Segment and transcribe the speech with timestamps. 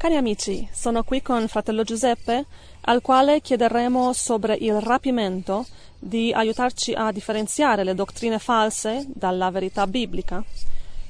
[0.00, 2.46] Cari amici, sono qui con fratello Giuseppe,
[2.86, 5.66] al quale chiederemo sobre il rapimento
[5.98, 10.42] di aiutarci a differenziare le dottrine false dalla verità biblica.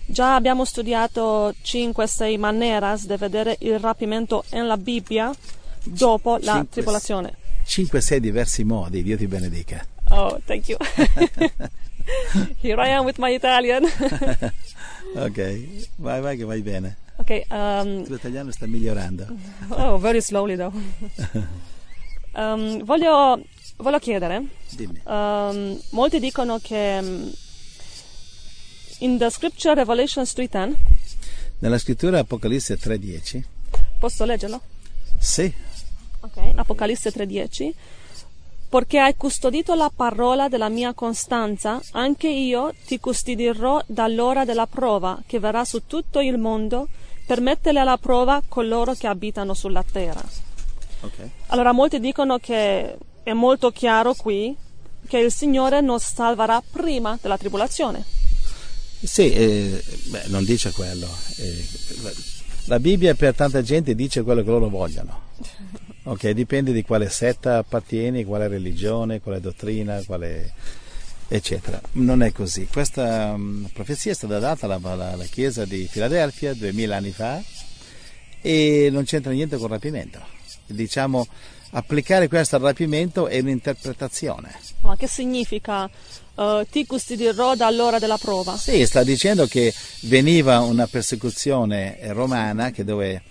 [0.06, 5.32] Già abbiamo studiato 5-6 maneras di vedere il rapimento nella Bibbia
[5.84, 7.36] dopo la Cinque- tribolazione.
[7.64, 9.86] 5-6 diversi modi, Dio ti benedica.
[10.08, 10.76] Oh, thank you.
[12.60, 13.84] Here I am with my Italian.
[15.14, 16.96] ok, vai, vai che vai bene.
[17.20, 19.26] Ok, um, Il tuo italiano sta migliorando.
[19.70, 20.72] oh, very slowly though.
[22.32, 23.42] Um, voglio,
[23.78, 25.00] voglio chiedere, Dimmi.
[25.02, 27.32] um, molti dicono che um,
[29.00, 30.74] in the scripture Revelation 3.10,
[31.58, 33.42] Nella scrittura Apocalisse 3.10,
[33.98, 34.60] posso leggerlo?
[35.18, 35.52] sì,
[36.20, 37.70] Ok, Apocalisse 3.10.
[38.68, 45.20] Perché hai custodito la parola della mia costanza, anche io ti custodirò dall'ora della prova
[45.26, 46.86] che verrà su tutto il mondo
[47.30, 50.20] per mettere alla prova coloro che abitano sulla terra.
[51.02, 51.28] ok.
[51.46, 54.56] Allora, molti dicono che è molto chiaro qui
[55.06, 58.04] che il Signore non salverà prima della tribolazione.
[59.00, 61.06] Sì, eh, beh, non dice quello.
[61.36, 61.66] Eh,
[62.02, 62.10] la,
[62.64, 65.28] la Bibbia per tanta gente dice quello che loro vogliono.
[66.02, 70.52] Ok, dipende di quale setta appartieni, quale religione, quale dottrina, quale
[71.32, 71.80] eccetera.
[71.92, 72.66] Non è così.
[72.66, 77.40] Questa mm, profezia è stata data alla, alla- alla chiesa di Filadelfia duemila anni fa
[78.42, 80.18] e non c'entra niente con il rapimento.
[80.66, 81.26] Diciamo,
[81.70, 84.58] applicare questo al rapimento è un'interpretazione.
[84.80, 85.88] Ma che significa
[86.34, 88.56] eh, ti custodirò dall'ora della prova?
[88.56, 93.22] Sì, sta dicendo che veniva una persecuzione eh, romana che dove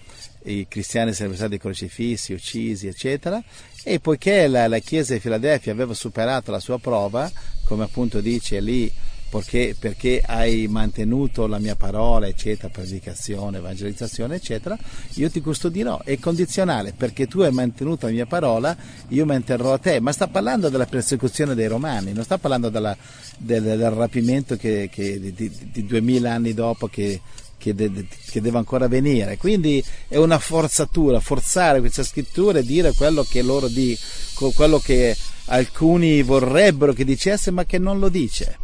[0.43, 3.41] i cristiani sarebbero stati crocifissi, uccisi, eccetera,
[3.83, 7.29] e poiché la, la chiesa di Filadelfia aveva superato la sua prova,
[7.65, 8.91] come appunto dice lì,
[9.29, 14.77] perché, perché hai mantenuto la mia parola, eccetera, predicazione, evangelizzazione, eccetera,
[15.13, 16.01] io ti custodirò.
[16.03, 18.75] È condizionale, perché tu hai mantenuto la mia parola,
[19.09, 19.99] io manterrò a te.
[19.99, 22.97] Ma sta parlando della persecuzione dei romani, non sta parlando della-
[23.37, 27.21] del, del rapimento che, che di, duemila anni dopo che,
[27.59, 29.37] che, de- che deve ancora venire.
[29.37, 35.15] Quindi è una forzatura, forzare questa scrittura e dire quello che loro dicono, quello che
[35.45, 38.57] alcuni vorrebbero che dicesse, ma che non lo dice.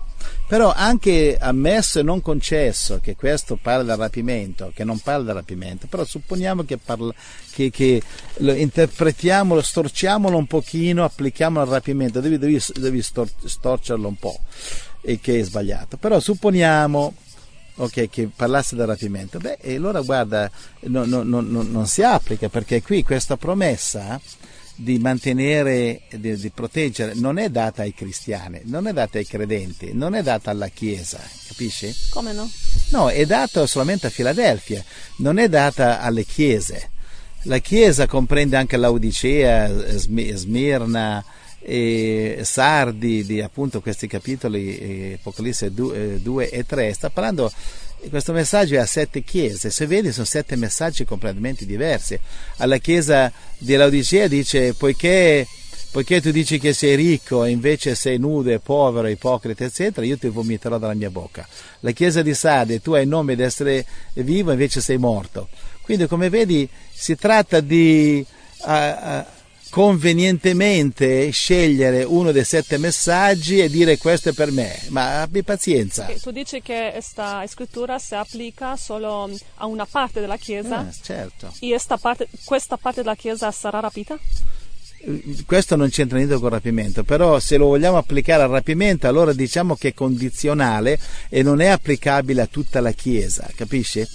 [0.47, 5.33] Però anche ammesso e non concesso che questo parla del rapimento, che non parla del
[5.35, 7.11] rapimento, però supponiamo che, parla,
[7.51, 8.01] che, che
[8.37, 14.39] lo interpretiamolo, storciamolo un pochino, applichiamolo al rapimento, devi, devi, devi stor- storcerlo un po',
[15.01, 15.97] e che è sbagliato.
[15.97, 17.15] Però supponiamo
[17.75, 20.49] ok, che parlasse del rapimento, beh, e allora guarda,
[20.81, 24.19] no- no- no- no- non si applica perché qui questa promessa
[24.77, 29.91] di mantenere, di, di proteggere, non è data ai cristiani, non è data ai credenti,
[29.93, 31.93] non è data alla Chiesa, capisci?
[32.09, 32.49] Come no?
[32.91, 34.83] No, è data solamente a Filadelfia,
[35.17, 36.91] non è data alle chiese.
[37.43, 41.23] La Chiesa comprende anche Laodicea, Smi- Smirna,
[41.67, 46.93] e Sardi, di appunto questi capitoli, eh, Apocalisse 2 e 3.
[46.93, 47.51] Sta parlando,
[48.09, 52.19] questo messaggio è a sette chiese, se vedi sono sette messaggi completamente diversi.
[52.57, 55.47] Alla Chiesa di Laodicea dice, poiché
[55.91, 60.17] poiché tu dici che sei ricco e invece sei nudo e povero, ipocrita, eccetera, io
[60.17, 61.47] ti vomiterò dalla mia bocca.
[61.79, 65.47] La chiesa di Sade, tu hai il nome di essere vivo, invece sei morto.
[65.81, 68.25] Quindi, come vedi, si tratta di
[68.63, 69.25] ah,
[69.75, 76.05] convenientemente scegliere uno dei sette messaggi e dire questo è per me, ma abbi pazienza.
[76.09, 80.89] Ok, Tu dici che questa scrittura si applica solo a una parte della Chiesa Ah,
[81.01, 81.51] certo.
[81.59, 84.17] e parte- questa parte della Chiesa sarà rapita?
[85.45, 89.33] Questo non c'entra niente con il rapimento, però se lo vogliamo applicare al rapimento allora
[89.33, 90.99] diciamo che è condizionale
[91.29, 94.05] e non è applicabile a tutta la Chiesa, capisci?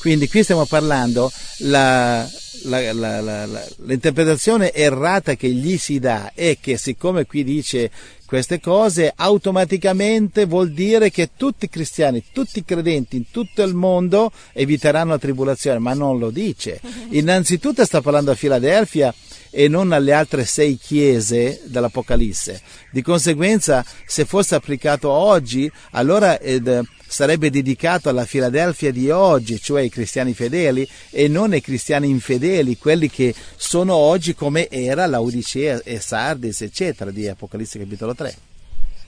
[0.00, 2.26] Quindi qui stiamo parlando la,
[2.64, 7.90] la- la- l'interpretazione errata che gli si dà è che siccome qui dice
[8.30, 13.74] queste cose automaticamente vuol dire che tutti i cristiani, tutti i credenti in tutto il
[13.74, 16.80] mondo eviteranno la tribolazione, ma non lo dice.
[17.10, 19.12] Innanzitutto sta parlando a Filadelfia
[19.50, 22.62] e non alle altre sei chiese dell'Apocalisse.
[22.92, 29.80] Di conseguenza, se fosse applicato oggi, allora ed, sarebbe dedicato alla Filadelfia di oggi, cioè
[29.80, 35.82] ai cristiani fedeli, e non ai cristiani infedeli, quelli che sono oggi come era Laodicea
[35.82, 38.34] e Sardis, eccetera, di Apocalisse capitolo 3.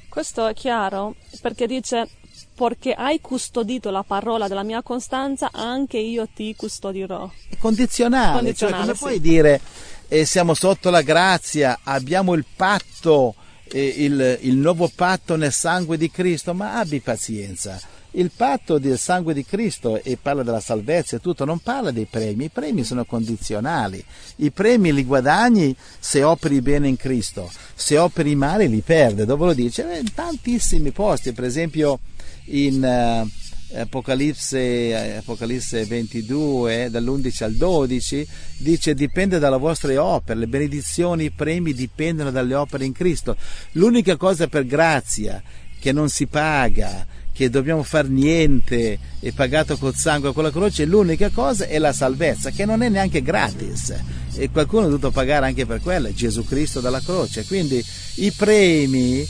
[0.08, 2.08] Questo è chiaro perché dice
[2.54, 7.30] perché hai custodito la parola della mia costanza, anche io ti custodirò.
[7.48, 8.98] È condizionale, Condizionale, cioè come sì.
[8.98, 9.60] puoi dire
[10.08, 13.36] eh, siamo sotto la grazia, abbiamo il patto,
[13.78, 17.80] il, il nuovo patto nel sangue di Cristo, ma abbi pazienza.
[18.14, 22.06] Il patto del sangue di Cristo e parla della salvezza e tutto, non parla dei
[22.10, 24.04] premi, i premi sono condizionali,
[24.36, 29.46] i premi li guadagni se operi bene in Cristo, se operi male li perde, dove
[29.46, 29.82] lo dice?
[29.98, 32.00] In tantissimi posti, per esempio
[32.46, 33.24] in...
[33.26, 33.40] Uh,
[33.74, 38.26] Apocalisse, Apocalisse 22, dall'11 al 12,
[38.58, 43.36] dice dipende dalle vostre opere, le benedizioni, i premi dipendono dalle opere in Cristo.
[43.72, 45.42] L'unica cosa per grazia
[45.78, 50.84] che non si paga, che dobbiamo fare niente, è pagato col sangue con la croce,
[50.84, 53.94] l'unica cosa è la salvezza, che non è neanche gratis.
[54.34, 57.44] E qualcuno ha dovuto pagare anche per quella, Gesù Cristo dalla croce.
[57.44, 57.84] Quindi
[58.16, 59.26] i premi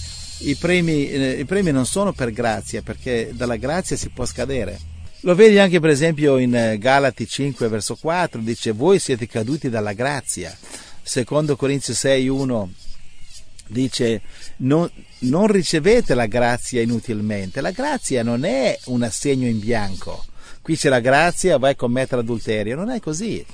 [0.49, 4.79] i premi, eh, i premi non sono per grazia, perché dalla grazia si può scadere.
[5.21, 9.69] Lo vedi anche per esempio in eh, Galati 5 verso 4, dice voi siete caduti
[9.69, 10.57] dalla grazia.
[11.03, 12.73] Secondo Corinzi 6 1
[13.69, 14.21] dice
[14.59, 14.91] non,
[15.21, 17.61] non ricevete la grazia inutilmente.
[17.61, 20.25] La grazia non è un assegno in bianco.
[20.61, 22.77] Qui c'è la grazia, vai a commettere adulterio.
[22.77, 23.45] Non è così.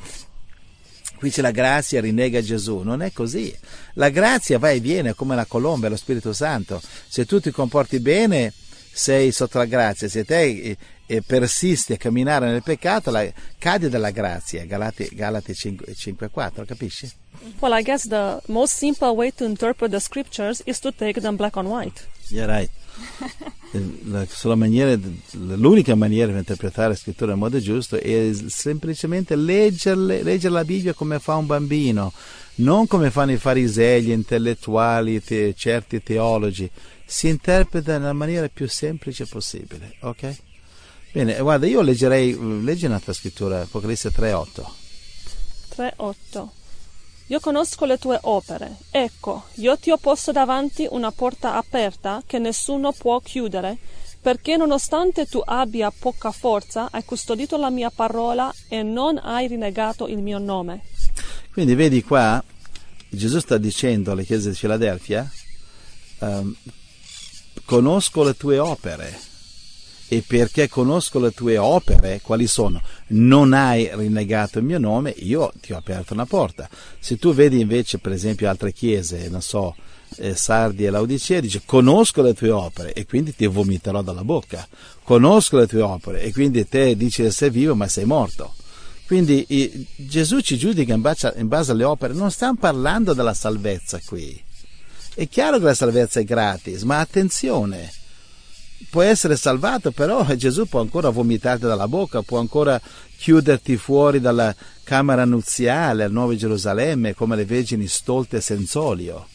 [1.18, 2.78] Qui c'è la grazia, rinnega Gesù.
[2.78, 3.54] Non è così.
[3.94, 6.80] La grazia va e viene come la colomba lo Spirito Santo.
[7.08, 8.52] Se tu ti comporti bene,
[8.92, 10.08] sei sotto la grazia.
[10.08, 10.76] Se te
[11.06, 13.26] eh, persisti a camminare nel peccato, la,
[13.58, 14.64] cadi dalla grazia.
[14.64, 17.10] Galati, Galati 5, 5 4, capisci?
[17.60, 21.36] Well, I guess the most simple way to interpret the scriptures is to take them
[21.36, 22.06] black on white.
[22.28, 22.70] Yeah, right.
[24.04, 24.98] La maniera,
[25.32, 30.94] l'unica maniera di interpretare la scrittura in modo giusto è semplicemente leggerle, leggere la Bibbia
[30.94, 32.12] come fa un bambino,
[32.56, 36.70] non come fanno i farisei, gli intellettuali, te, certi teologi.
[37.04, 40.36] Si interpreta nella maniera più semplice possibile, ok?
[41.12, 44.64] Bene, guarda, io leggerei, leggi un'altra scrittura, Apocalisse 3.8.
[45.76, 46.57] 3.8
[47.28, 48.76] io conosco le tue opere.
[48.90, 53.76] Ecco, io ti ho posto davanti una porta aperta che nessuno può chiudere,
[54.20, 60.06] perché nonostante tu abbia poca forza, hai custodito la mia parola e non hai rinnegato
[60.08, 60.82] il mio nome.
[61.52, 62.42] Quindi vedi qua,
[63.10, 65.30] Gesù sta dicendo alle chiese di Filadelfia,
[66.20, 66.54] um,
[67.64, 69.27] conosco le tue opere
[70.08, 72.82] e perché conosco le tue opere, quali sono?
[73.08, 76.68] Non hai rinnegato il mio nome, io ti ho aperto una porta.
[76.98, 79.76] Se tu vedi invece, per esempio, altre chiese, non so,
[80.16, 84.66] eh, Sardi e Laodicea, dice conosco le tue opere e quindi ti vomiterò dalla bocca.
[85.02, 88.54] Conosco le tue opere e quindi te dici che sei vivo ma sei morto.
[89.06, 93.34] Quindi eh, Gesù ci giudica in base, in base alle opere, non stiamo parlando della
[93.34, 94.42] salvezza qui.
[95.14, 97.90] È chiaro che la salvezza è gratis, ma attenzione,
[98.90, 102.80] può essere salvato, però Gesù può ancora vomitarti dalla bocca, può ancora
[103.16, 104.54] chiuderti fuori dalla
[104.84, 109.26] camera nuziale al Nuovo Gerusalemme come le vergini stolte senza olio.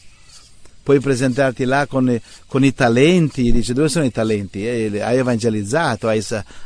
[0.82, 4.66] Puoi presentarti là con, con i talenti, dice dove sono i talenti?
[4.66, 6.22] Eh, hai evangelizzato, hai,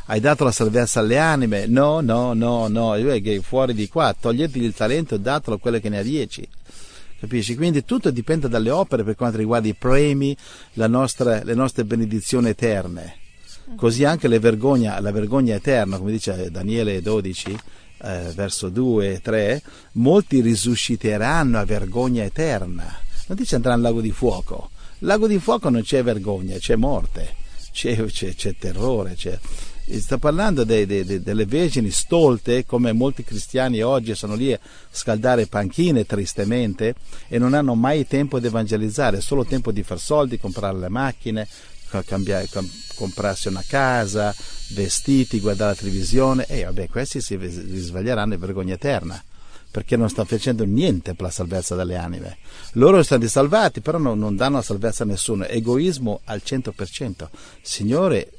[0.07, 1.67] hai, dato la salvezza alle anime.
[1.67, 2.95] No, no, no, no,
[3.41, 6.45] fuori di qua, toglietegli il talento e datelo a quello che ne ha dieci.
[7.19, 7.55] Capisci?
[7.55, 10.35] Quindi tutto dipende dalle opere per quanto riguarda i premi,
[10.87, 13.17] nostra, le nostre benedizioni eterne.
[13.75, 17.59] Così anche vergogna, la vergogna eterna, come dice Daniele 12,
[18.01, 19.61] eh, verso 2 e 3,
[19.93, 22.97] molti risusciteranno a vergogna eterna.
[23.27, 24.69] Non dice andranno al lago di fuoco.
[24.99, 27.35] Lago di fuoco non c'è vergogna, c'è morte,
[27.71, 29.37] c'è, c'è, c'è terrore, c'è
[29.97, 34.59] sta parlando de, de, de, delle vergini stolte, come molti cristiani oggi sono lì a
[34.91, 36.95] scaldare panchine tristemente
[37.27, 41.47] e non hanno mai tempo di evangelizzare, solo tempo di far soldi, comprare le macchine,
[42.05, 42.47] cambiare,
[42.95, 44.33] comprarsi una casa,
[44.69, 49.21] vestiti, guardare la televisione e vabbè, questi si risveglieranno in vergogna eterna
[49.71, 52.37] perché non stanno facendo niente per la salvezza delle anime.
[52.73, 55.45] Loro sono salvati, però non, non danno la salvezza a nessuno.
[55.45, 57.27] Egoismo al 100%.
[57.61, 58.31] Signore,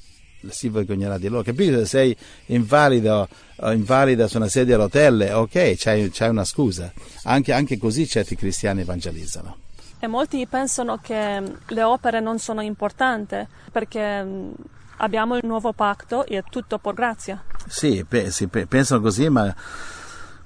[0.48, 1.42] si vergognerà di loro.
[1.42, 2.16] Capisci se sei
[2.46, 6.92] invalido o invalida su una sedia a rotelle, ok, c'hai, c'hai una scusa.
[7.24, 9.56] Anche, anche così certi cristiani evangelizzano.
[9.98, 14.50] E molti pensano che le opere non sono importanti perché mm,
[14.96, 17.42] abbiamo il nuovo patto e è tutto per grazia.
[17.66, 19.54] Sì, pe- sì pe- pensano così, ma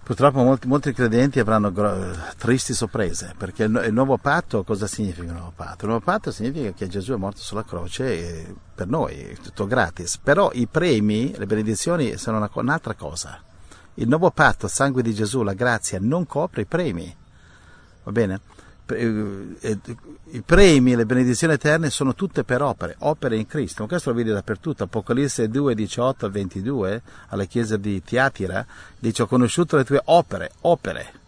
[0.04, 5.28] Purtroppo molti, molti credenti avranno gro- tristi sorprese, perché il, il, nuovo patto, cosa significa
[5.28, 5.86] il nuovo patto?
[5.86, 10.50] Il nuovo patto significa che Gesù è morto sulla croce per noi, tutto gratis, però
[10.52, 13.40] i premi, le benedizioni sono una, un'altra cosa.
[13.94, 17.16] Il nuovo patto, sangue di Gesù, la grazia, non copre i premi,
[18.02, 18.40] va bene?
[18.86, 19.78] Eh, eh,
[20.32, 23.86] i premi, le benedizioni eterne sono tutte per opere, opere in Cristo.
[23.86, 24.84] Questo lo vedi dappertutto.
[24.84, 28.64] Apocalisse 2, 18 al 22, alla chiesa di Tiatira,
[28.98, 31.22] dice: Ho conosciuto le tue opere, opere.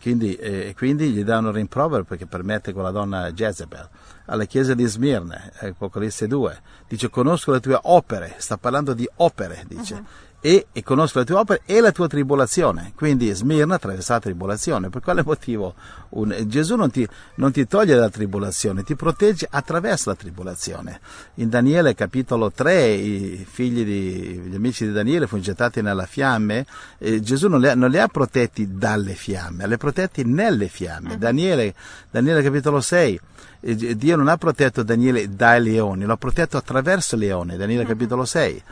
[0.00, 3.88] Quindi, eh, quindi gli dà un rimprovero perché permette con la donna Jezebel.
[4.26, 9.64] Alla chiesa di Smirne, Apocalisse 2, dice conosco le tue opere, sta parlando di opere,
[9.68, 9.94] dice.
[9.94, 12.92] Uh-huh e, e, conosco le tue opere e la tua tribolazione.
[12.94, 14.90] Quindi Smirna attraversa la tribolazione.
[14.90, 15.74] Per quale motivo?
[16.10, 21.00] Un, Gesù non ti, non ti, toglie dalla tribolazione, ti protegge attraverso la tribolazione.
[21.34, 26.66] In Daniele capitolo 3 i figli di, gli amici di Daniele furono gettati nella fiamme,
[26.98, 30.68] eh, Gesù non li, ha, non li, ha, protetti dalle fiamme, li ha protetti nelle
[30.68, 31.12] fiamme.
[31.12, 31.18] Uh-huh.
[31.18, 31.74] Daniele,
[32.10, 33.20] Daniele capitolo 6
[33.60, 37.90] Dio non ha protetto Daniele dai leoni, l'ha protetto attraverso leone, Daniele mm-hmm.
[37.90, 38.62] capitolo 6.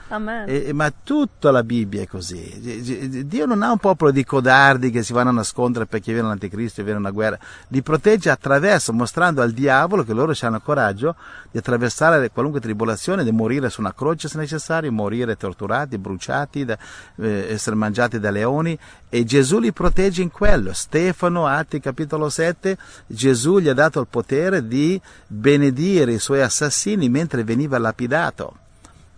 [0.47, 3.25] E, ma tutta la Bibbia è così.
[3.27, 6.81] Dio non ha un popolo di codardi che si vanno a nascondere perché viene l'anticristo
[6.81, 7.39] e viene una guerra,
[7.69, 11.17] li protegge attraverso, mostrando al diavolo che loro hanno coraggio
[11.51, 16.77] di attraversare qualunque tribolazione, di morire su una croce se necessario, morire torturati, bruciati, da,
[17.17, 18.79] eh, essere mangiati da leoni
[19.15, 20.73] e Gesù li protegge in quello.
[20.73, 27.09] Stefano, Atti capitolo 7, Gesù gli ha dato il potere di benedire i suoi assassini
[27.09, 28.57] mentre veniva lapidato.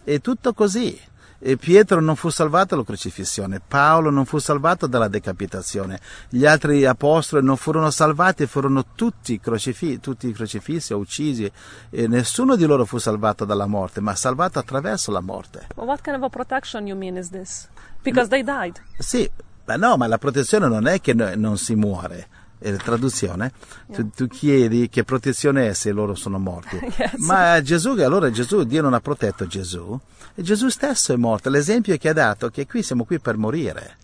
[0.05, 1.00] È tutto così.
[1.38, 6.85] E Pietro non fu salvato dalla crocifissione, Paolo non fu salvato dalla decapitazione, gli altri
[6.85, 11.50] apostoli non furono salvati, furono tutti, crocifi- tutti crocifissi o uccisi,
[11.91, 15.69] e nessuno di loro fu salvato dalla morte, ma salvato attraverso la morte.
[15.75, 17.69] Well, what kind of a protection you mean is this?
[18.03, 18.81] Because they died.
[18.99, 19.31] Sì,
[19.66, 23.52] ma no, ma la protezione non è che non si muore eh, traduzione,
[23.87, 23.96] yeah.
[23.96, 26.78] tu, tu, chiedi che protezione è se loro sono morti.
[26.96, 27.14] yes.
[27.18, 29.99] Ma Gesù, allora Gesù, Dio non ha protetto Gesù,
[30.35, 31.50] e Gesù stesso è morto.
[31.50, 33.96] L'esempio che ha dato è che qui siamo qui per morire.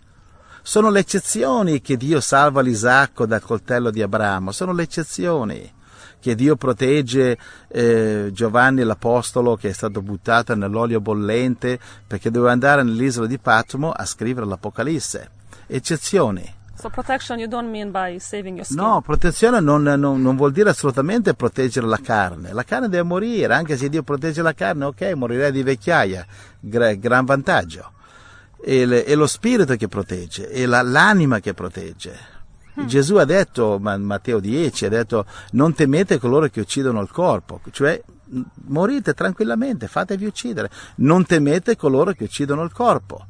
[0.62, 5.72] Sono le eccezioni che Dio salva l'Isacco dal coltello di Abramo, sono le eccezioni
[6.20, 12.84] che Dio protegge eh, Giovanni l'Apostolo che è stato buttato nell'olio bollente perché doveva andare
[12.84, 15.30] nell'isola di Patmo a scrivere l'Apocalisse.
[15.74, 16.60] Eccezioni.
[16.74, 18.76] So protection you don't mean by saving your skin?
[18.76, 22.52] No, protezione non, non, non, vuol dire assolutamente proteggere la carne.
[22.52, 26.26] La carne deve morire, anche se Dio protegge la carne, ok, morirei di vecchiaia,
[26.60, 27.92] Gra, gran vantaggio.
[28.60, 32.18] È, le, è, lo spirito che protegge, è la, l'anima che protegge.
[32.78, 32.86] Hmm.
[32.86, 37.98] Gesù ha detto, Matteo 10, ha detto, non temete coloro che uccidono il corpo, cioè
[38.66, 43.26] morite tranquillamente, fatevi uccidere, non temete coloro che uccidono il corpo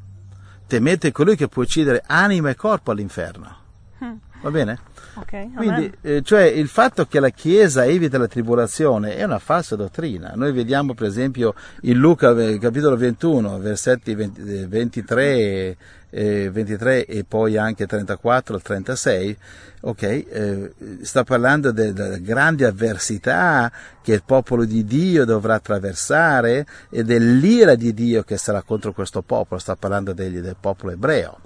[0.73, 3.57] temete colui che può uccidere anima e corpo all'inferno.
[4.03, 4.13] Mm.
[4.41, 4.79] Va bene?
[5.13, 9.75] Okay, Quindi, eh, cioè, il fatto che la Chiesa evita la tribolazione è una falsa
[9.75, 10.31] dottrina.
[10.35, 15.77] Noi vediamo, per esempio, in Luca, eh, capitolo 21, versetti 20, 23
[16.13, 19.37] eh, 23 e poi anche 34 al 36,
[19.81, 27.03] ok, eh, sta parlando della grande avversità che il popolo di Dio dovrà attraversare e
[27.03, 31.39] dell'ira di Dio che sarà contro questo popolo, sta parlando degli, del popolo ebreo.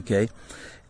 [0.00, 0.26] ok?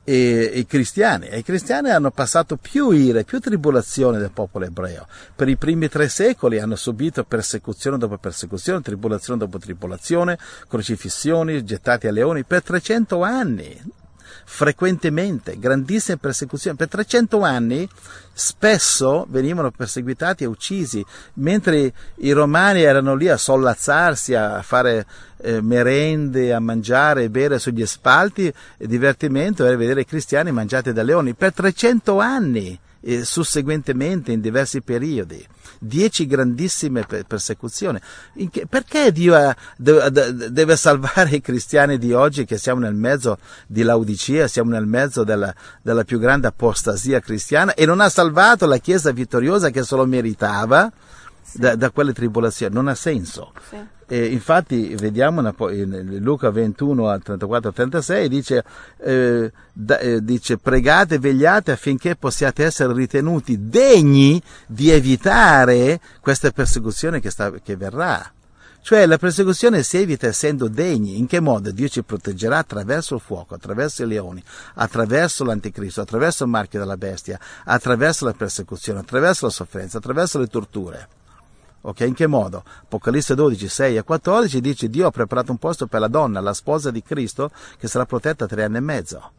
[0.05, 1.29] E i cristiani.
[1.29, 5.07] E i cristiani hanno passato più ire, più tribolazione del popolo ebreo.
[5.35, 10.39] Per i primi tre secoli hanno subito persecuzione dopo persecuzione, tribolazione dopo tribolazione,
[10.69, 13.99] crocifissioni, gettati a leoni per 300 anni
[14.53, 16.77] frequentemente, grandissime persecuzioni.
[16.77, 17.89] Per 300 anni
[18.33, 25.07] spesso venivano perseguitati e uccisi, mentre i romani erano lì a sollazzarsi, a fare
[25.39, 30.93] eh, merende, a mangiare e bere sugli spalti, e divertimento era vedere i cristiani mangiati
[30.93, 31.35] da leoni.
[31.35, 35.45] Per 300 anni e susseguentemente in diversi periodi,
[35.79, 37.99] dieci grandissime persecuzioni.
[38.51, 43.39] Che, perché Dio ha, deve, deve salvare i cristiani di oggi che siamo nel mezzo
[43.67, 48.67] di Laodicea, siamo nel mezzo della, della più grande apostasia cristiana e non ha salvato
[48.67, 50.91] la Chiesa vittoriosa che se lo meritava?
[51.53, 53.53] Da, da, quelle tribolazioni, non ha senso.
[53.69, 53.77] Sì.
[54.13, 55.41] E infatti vediamo
[56.19, 58.65] Luca 21 al 34-36 dice,
[58.99, 67.21] eh, da, eh, dice pregate vegliate affinché possiate essere ritenuti degni di evitare questa persecuzione
[67.21, 68.33] che, sta, che verrà.
[68.83, 71.17] Cioè la persecuzione si evita essendo degni.
[71.17, 71.71] In che modo?
[71.71, 74.43] Dio ci proteggerà attraverso il fuoco, attraverso i leoni,
[74.75, 80.49] attraverso l'anticristo, attraverso il marchio della bestia, attraverso la persecuzione, attraverso la sofferenza, attraverso le
[80.49, 81.09] torture.
[81.83, 82.63] Ok, in che modo?
[82.83, 86.53] Apocalisse 12, 6 e 14 dice Dio ha preparato un posto per la donna, la
[86.53, 89.31] sposa di Cristo, che sarà protetta tre anni e mezzo.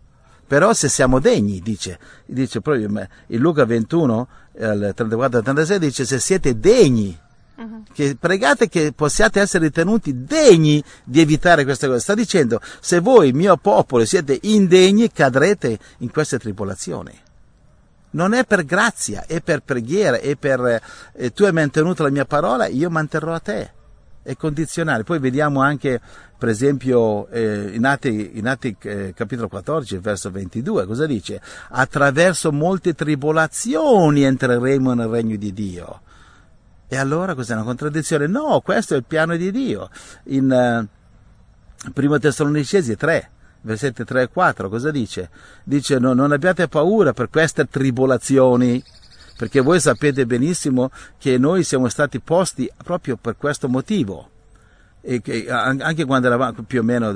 [0.47, 2.87] Però se siamo degni, dice, dice proprio
[3.27, 7.17] in Luca 21, 34 e 36, dice se siete degni,
[7.55, 7.83] uh-huh.
[7.93, 11.99] che pregate che possiate essere ritenuti degni di evitare queste cose.
[11.99, 17.17] Sta dicendo, se voi, mio popolo, siete indegni, cadrete in queste tribolazioni.
[18.11, 20.81] Non è per grazia, è per preghiera, è per
[21.13, 23.71] eh, tu hai mantenuto la mia parola, io manterrò a te.
[24.23, 25.03] è condizionale.
[25.03, 25.99] Poi vediamo anche,
[26.37, 31.41] per esempio, eh, in Atti, in Atti eh, capitolo 14, verso 22, cosa dice?
[31.69, 36.01] Attraverso molte tribolazioni entreremo nel regno di Dio.
[36.87, 38.27] E allora cos'è una contraddizione?
[38.27, 39.89] No, questo è il piano di Dio.
[40.25, 43.29] In eh, Primo Tessalonicesi 3,
[43.61, 45.29] versetti 3 e 4, cosa dice?
[45.63, 48.83] Dice no, non abbiate paura per queste tribolazioni,
[49.37, 54.29] perché voi sapete benissimo che noi siamo stati posti proprio per questo motivo.
[55.03, 57.11] E che anche quando eravamo più o meno,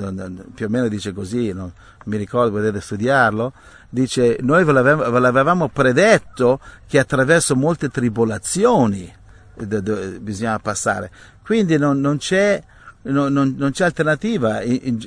[0.55, 1.71] più o meno dice così, non
[2.05, 3.53] mi ricordo, potete studiarlo,
[3.89, 9.13] dice noi ve l'avevamo, ve l'avevamo predetto che attraverso molte tribolazioni
[10.19, 11.11] bisogna passare.
[11.43, 12.61] Quindi non, non, c'è,
[13.12, 14.62] non, non, c'è, alternativa.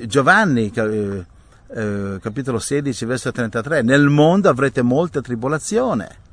[0.07, 1.25] Giovanni, eh,
[1.67, 6.27] eh, capitolo 16, verso 33, nel mondo avrete molta tribolazione.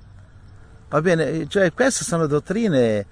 [0.88, 3.06] Va bene, cioè queste sono dottrine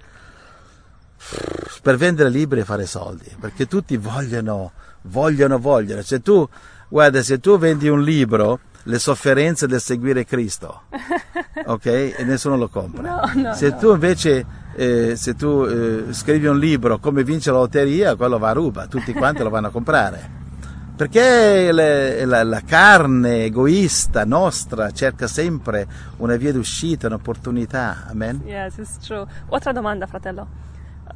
[1.81, 4.71] per vendere libri e fare soldi, perché tutti vogliono,
[5.03, 6.01] vogliono, vogliono.
[6.01, 6.47] Cioè tu,
[6.87, 10.83] guarda, se tu vendi un libro le sofferenze del seguire Cristo,
[11.65, 11.85] ok?
[11.85, 13.01] E nessuno lo compra.
[13.01, 13.77] No, no, se no.
[13.77, 14.45] tu invece,
[14.75, 18.87] eh, se tu eh, scrivi un libro come vince la lotteria, quello va a ruba,
[18.87, 20.43] tutti quanti lo vanno a comprare.
[20.95, 28.05] Perché le, la, la, carne egoista nostra cerca sempre una via d'uscita, un'opportunità.
[28.07, 28.41] Amen?
[28.45, 29.25] Yes, it's true.
[29.49, 30.47] Altra domanda, fratello.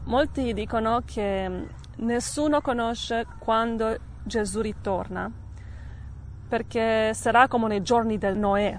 [0.04, 1.50] Molti dicono che
[1.96, 5.32] nessuno conosce quando Gesù ritorna
[6.50, 8.78] perché sarà come nei giorni del Noè.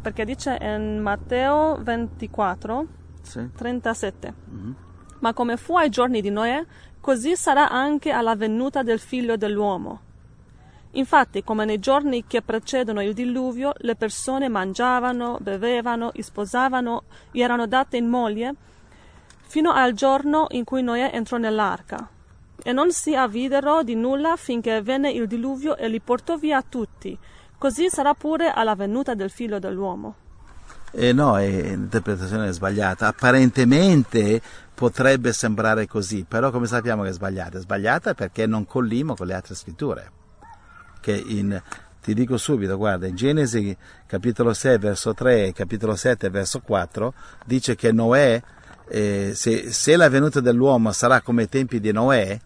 [0.00, 2.86] Perché dice in Matteo 24,
[3.22, 3.48] Sì.
[3.54, 4.34] 37.
[4.44, 4.74] Mhm.
[5.20, 6.64] Ma come fu ai giorni di Noè,
[7.00, 10.00] così sarà anche alla venuta del figlio dell'uomo.
[10.92, 17.96] Infatti, come nei giorni che precedono il diluvio, le persone mangiavano, bevevano, sposavano, erano date
[17.96, 18.54] in moglie,
[19.40, 22.08] fino al giorno in cui Noè entrò nell'arca.
[22.62, 27.18] E non si avvidero di nulla finché venne il diluvio e li portò via tutti.
[27.56, 30.14] Così sarà pure alla venuta del figlio dell'uomo.
[30.94, 33.06] Eh no, è un'interpretazione sbagliata.
[33.06, 34.42] Apparentemente
[34.74, 37.56] potrebbe sembrare così, però come sappiamo che è sbagliata?
[37.56, 40.10] È sbagliata perché non collimo con le altre scritture.
[41.00, 41.60] Che in,
[42.02, 43.74] ti dico subito, guarda, in Genesi
[44.06, 47.14] capitolo 6 verso 3 e capitolo 7 verso 4
[47.46, 48.42] dice che Noè,
[48.88, 52.38] eh, se, se la venuta dell'uomo sarà come i tempi di Noè,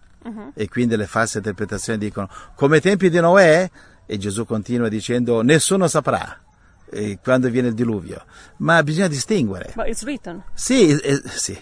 [0.55, 3.71] e quindi le false interpretazioni dicono come i tempi di Noè,
[4.07, 6.46] e Gesù continua dicendo nessuno saprà
[6.91, 8.25] eh, quando viene il diluvio,
[8.59, 9.73] ma bisogna distinguere.
[9.75, 10.43] But it's written.
[10.55, 11.59] Sì, è, sì,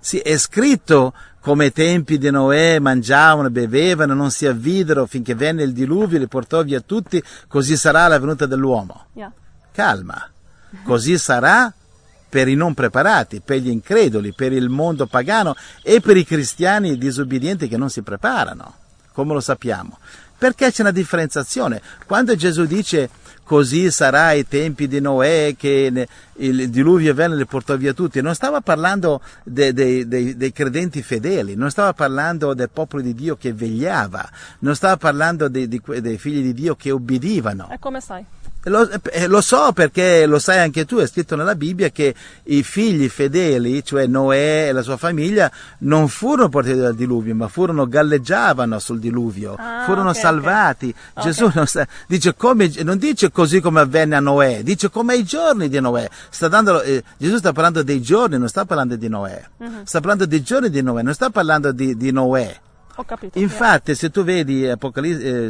[0.00, 5.62] sì, è scritto come ai tempi di Noè mangiavano, bevevano, non si avvidero finché venne
[5.62, 9.06] il diluvio, li portò via tutti, così sarà la venuta dell'uomo.
[9.12, 9.32] Yeah.
[9.72, 10.28] Calma,
[10.82, 11.72] così sarà
[12.28, 16.98] per i non preparati, per gli increduli, per il mondo pagano e per i cristiani
[16.98, 18.74] disobbedienti che non si preparano,
[19.12, 19.98] come lo sappiamo.
[20.36, 21.80] Perché c'è una differenziazione?
[22.04, 23.08] Quando Gesù dice
[23.46, 28.20] così sarà ai tempi di Noè che il diluvio venne e li portò via tutti,
[28.20, 33.14] non stava parlando de- de- de- dei credenti fedeli, non stava parlando del popolo di
[33.14, 34.28] Dio che vegliava,
[34.58, 37.70] non stava parlando dei- dei figli di Dio che obbedivano.
[37.70, 38.24] E come sai?
[38.68, 38.88] Lo,
[39.28, 42.12] lo so perché lo sai anche tu, è scritto nella Bibbia che
[42.44, 45.48] i figli fedeli, cioè Noè e la sua famiglia,
[45.80, 50.20] non furono portati dal diluvio, ma furono galleggiavano sul diluvio, Ah, furono ok, ok.
[50.20, 50.94] salvati.
[51.14, 51.22] Ok.
[51.24, 55.22] Gesù non, sta- dice come, non dice così come avvenne a Noè, dice come ai
[55.22, 56.08] giorni di Noè.
[56.28, 59.44] Sta dando, eh, Gesù sta parlando dei giorni, non sta parlando di Noè.
[59.58, 59.84] Mhm.
[59.84, 62.60] Sta parlando dei giorni di Noè, non sta parlando di, di Noè.
[62.96, 63.38] Ho capito.
[63.38, 64.76] Infatti, se tu vedi eh,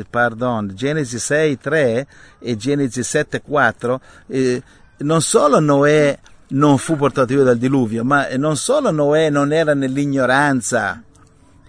[0.08, 2.06] pardon, Genesi 6, 3
[2.40, 4.62] e Genesi 7, 4, eh,
[4.98, 9.74] non solo Noè non fu portato via dal diluvio, ma non solo Noè non era
[9.74, 11.00] nell'ignoranza,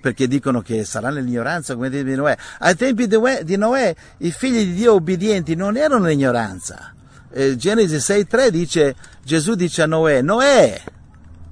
[0.02, 2.36] perché dicono che sarà nell'ignoranza come tempi di Noè.
[2.60, 6.94] Ai tempi di Noè, di Noè, i figli di Dio obbedienti non erano nell'ignoranza.
[7.32, 10.82] Eh, Genesi 6,3 dice, Gesù dice a Noè, Noè,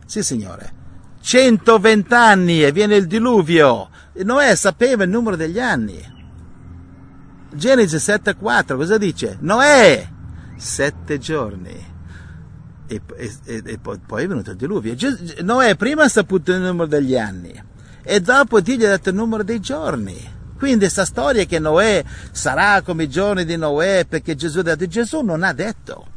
[0.08, 0.74] sì signore,
[1.22, 3.90] 120 anni e viene il diluvio.
[4.24, 6.14] Noè sapeva il numero degli anni.
[7.54, 9.38] Genesi 7,4 cosa dice?
[9.40, 10.08] Noè,
[10.58, 11.94] sette giorni.
[12.88, 14.96] E, e- e- poi, è venuto il diluvio.
[15.42, 17.64] Noè prima ha saputo il numero degli anni
[18.04, 20.34] e dopo Dio gli ha dato il numero dei giorni.
[20.58, 24.88] Quindi questa storia che Noè sarà come i giorni di Noè perché Gesù ha detto,
[24.88, 26.14] Gesù non ha detto.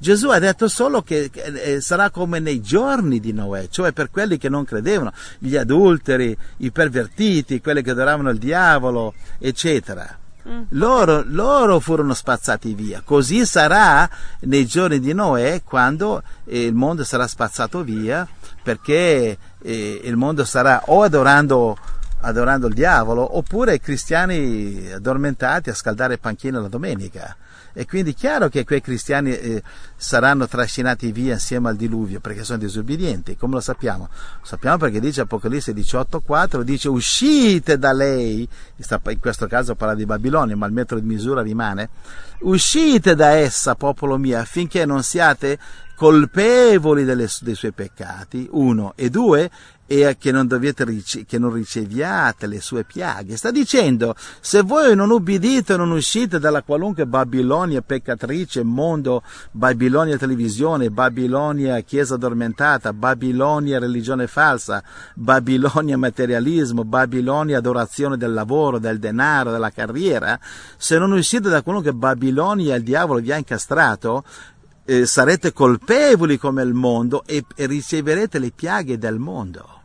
[0.00, 4.38] Gesù ha detto solo che eh, sarà come nei giorni di Noè, cioè per quelli
[4.38, 10.18] che non credevano, gli adulteri, i pervertiti, quelli che adoravano il diavolo, eccetera.
[10.48, 10.62] Mm.
[10.70, 13.02] Loro, loro furono spazzati via.
[13.04, 14.08] Così sarà
[14.40, 18.26] nei giorni di Noè quando eh, il mondo sarà spazzato via
[18.62, 21.76] perché eh, il mondo sarà o adorando,
[22.22, 27.36] adorando il diavolo oppure cristiani addormentati a scaldare panchine la domenica.
[27.72, 29.62] E quindi è chiaro che quei cristiani eh,
[29.96, 33.36] saranno trascinati via insieme al diluvio perché sono disobbedienti.
[33.36, 34.08] Come lo sappiamo?
[34.40, 40.06] Lo sappiamo perché dice Apocalisse 18:4, dice uscite da lei, in questo caso parla di
[40.06, 41.90] Babilonia, ma il metro di misura rimane,
[42.40, 45.58] uscite da essa, popolo mio, affinché non siate
[46.00, 49.50] colpevoli delle, dei suoi peccati, uno, e due,
[49.92, 50.86] e che non, dovete,
[51.26, 53.36] che non riceviate le sue piaghe.
[53.36, 60.90] Sta dicendo, se voi non ubbidite non uscite dalla qualunque Babilonia peccatrice, mondo, Babilonia televisione,
[60.90, 64.80] Babilonia chiesa addormentata, Babilonia religione falsa,
[65.16, 70.38] Babilonia materialismo, Babilonia adorazione del lavoro, del denaro, della carriera,
[70.76, 74.22] se non uscite da qualunque Babilonia il diavolo vi ha incastrato,
[74.84, 79.78] eh, sarete colpevoli come il mondo e riceverete le piaghe del mondo.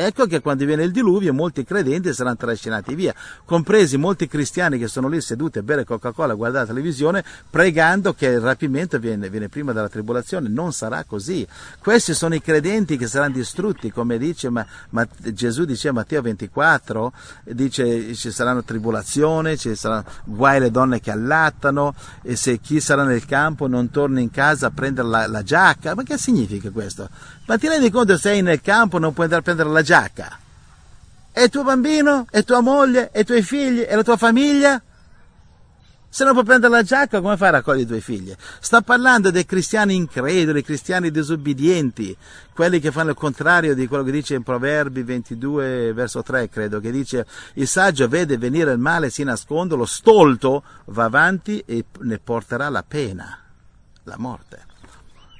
[0.00, 3.12] Ecco che quando viene il diluvio molti credenti saranno trascinati via,
[3.44, 8.14] compresi molti cristiani che sono lì seduti a bere Coca-Cola, a guardare la televisione, pregando
[8.14, 10.48] che il rapimento viene, viene, prima della tribolazione.
[10.48, 11.44] Non sarà così.
[11.80, 16.22] Questi sono i credenti che saranno distrutti, come dice ma, ma, Gesù dice a Matteo
[16.22, 17.12] 24,
[17.46, 23.02] dice ci saranno tribolazioni, ci saranno guai le donne che allattano, e se chi sarà
[23.02, 25.96] nel campo non torna in casa a prendere la, la giacca.
[25.96, 27.08] Ma che significa questo?
[27.48, 30.38] Ma ti rendi conto sei nel campo non puoi andare a prendere la giacca?
[31.32, 32.26] E tuo bambino?
[32.30, 33.10] E tua moglie?
[33.10, 33.86] E i tuoi figli?
[33.88, 34.82] E la tua famiglia?
[36.10, 38.34] Se non puoi prendere la giacca, come fai a raccogliere i tuoi figli?
[38.60, 42.14] Sta parlando dei cristiani increduli, cristiani disobbedienti,
[42.52, 46.80] quelli che fanno il contrario di quello che dice in Proverbi 22, verso 3, credo,
[46.80, 51.86] che dice il saggio vede venire il male, si nasconde, lo stolto va avanti e
[52.00, 53.38] ne porterà la pena,
[54.02, 54.66] la morte.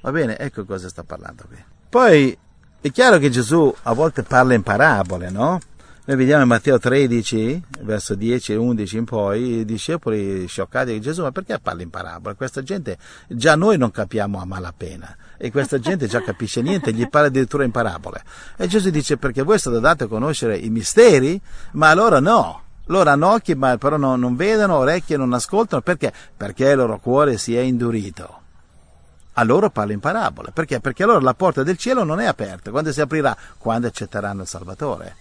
[0.01, 1.77] Va bene, ecco cosa sta parlando qui.
[1.89, 2.37] Poi
[2.81, 5.59] è chiaro che Gesù a volte parla in parabole, no?
[6.05, 11.01] Noi vediamo in Matteo 13, verso 10 e 11 in poi, i discepoli scioccati di
[11.01, 12.35] Gesù, ma perché parla in parabole?
[12.35, 12.95] Questa gente,
[13.27, 17.63] già noi non capiamo a malapena, e questa gente già capisce niente, gli parla addirittura
[17.63, 18.21] in parabole.
[18.55, 22.61] E Gesù dice, perché voi state dati a conoscere i misteri, ma allora no.
[22.85, 26.13] Loro hanno occhi, ma però non, non vedono, orecchie non ascoltano, perché?
[26.37, 28.38] Perché il loro cuore si è indurito
[29.39, 30.51] a loro parla in parabole.
[30.53, 30.79] Perché?
[30.79, 32.71] Perché allora la porta del cielo non è aperta.
[32.71, 33.35] Quando si aprirà?
[33.57, 35.15] Quando accetteranno il Salvatore.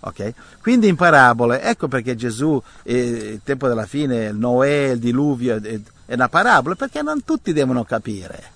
[0.00, 0.34] Okay?
[0.60, 5.56] Quindi in parabole, ecco perché Gesù, eh, il tempo della fine, il Noè, il diluvio,
[5.56, 8.52] è, è una parabola, perché non tutti devono capire.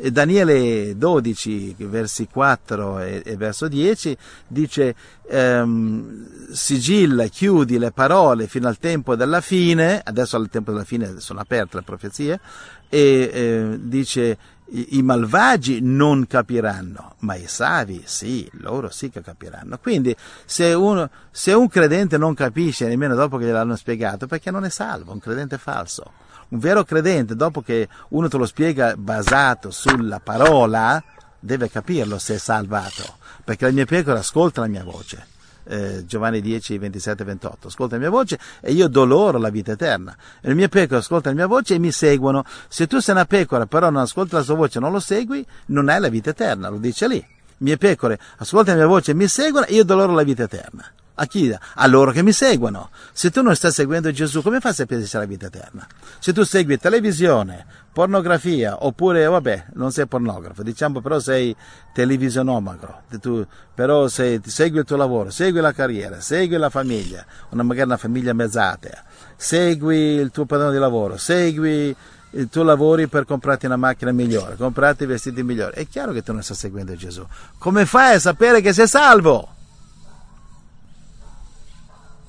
[0.00, 4.16] E Daniele 12, versi 4 e, e verso 10,
[4.46, 4.94] dice
[5.28, 11.18] ehm, sigilla, chiudi le parole fino al tempo della fine, adesso al tempo della fine
[11.18, 12.40] sono aperte le profezie,
[12.88, 14.38] e eh, dice
[14.70, 19.78] i, i malvagi non capiranno, ma i savi sì, loro sì che capiranno.
[19.78, 24.64] Quindi se, uno, se un credente non capisce nemmeno dopo che gliel'hanno spiegato, perché non
[24.64, 26.26] è salvo, un credente falso.
[26.48, 31.02] Un vero credente, dopo che uno te lo spiega basato sulla parola,
[31.38, 35.36] deve capirlo se è salvato, perché le mie pecore ascoltano la mia voce
[35.68, 37.68] eh, Giovanni 10, 27, 28.
[37.68, 40.16] Ascolta la mia voce e io do loro la vita eterna.
[40.40, 42.44] Le mie pecore ascoltano la mia voce e mi seguono.
[42.68, 45.44] Se tu sei una pecora però non ascolti la sua voce e non lo segui,
[45.66, 47.24] non hai la vita eterna, lo dice lì.
[47.58, 50.84] Mie pecore ascoltano la mia voce e mi seguono io do loro la vita eterna.
[51.20, 51.52] A chi?
[51.74, 52.90] A loro che mi seguono.
[53.12, 55.84] Se tu non stai seguendo Gesù, come fai a sapere se c'è la vita eterna?
[56.20, 57.66] Se tu segui televisione,
[57.98, 61.52] pornografia, oppure, vabbè, non sei pornografo, diciamo però sei
[61.92, 67.64] televisionomagro, tu, però sei, segui il tuo lavoro, segui la carriera, segui la famiglia, una,
[67.64, 69.02] magari una famiglia mezzatea,
[69.34, 71.92] segui il tuo padrone di lavoro, segui
[72.30, 75.74] il tuo lavoro per comprarti una macchina migliore, comprarti vestiti migliori.
[75.74, 77.26] È chiaro che tu non stai seguendo Gesù.
[77.58, 79.56] Come fai a sapere che sei salvo?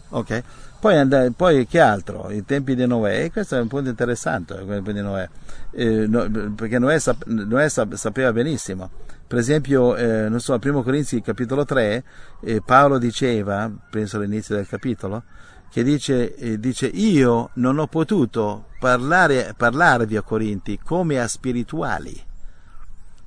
[0.09, 0.43] Ok?
[0.79, 2.31] Poi, poi, che altro?
[2.31, 5.29] I tempi di Noè, e questo è un punto interessante, Noè,
[5.71, 8.89] eh, no, perché Noè, sap- Noè sap- sapeva benissimo.
[9.27, 12.03] Per esempio, eh, non so, al primo Corinzi capitolo 3,
[12.41, 15.23] eh, Paolo diceva, penso all'inizio del capitolo,
[15.69, 22.19] che dice, eh, dice io non ho potuto parlare, parlarvi a Corinti come a spirituali.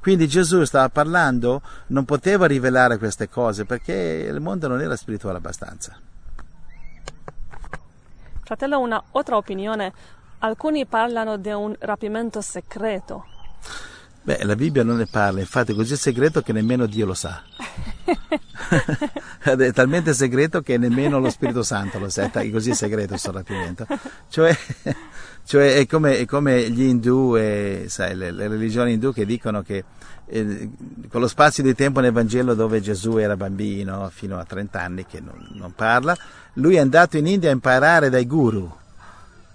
[0.00, 5.36] Quindi Gesù stava parlando, non poteva rivelare queste cose perché il mondo non era spirituale
[5.36, 5.96] abbastanza.
[8.44, 9.92] Fratello, un'altra opinione.
[10.38, 13.26] Alcuni parlano di un rapimento segreto.
[14.24, 17.42] Beh, la Bibbia non ne parla, infatti è così segreto che nemmeno Dio lo sa.
[19.42, 23.87] è talmente segreto che nemmeno lo Spirito Santo lo sa, è così segreto questo rapimento.
[24.28, 24.57] Cioè,
[25.44, 29.62] cioè è, come, è, come, gli indù e sai, le, le, religioni indù che dicono
[29.62, 29.85] che
[30.26, 30.70] eh,
[31.09, 35.07] con lo spazio di tempo nel Vangelo dove Gesù era bambino fino a 30 anni
[35.07, 36.16] che non, non parla,
[36.55, 38.70] lui è andato in India a imparare dai guru.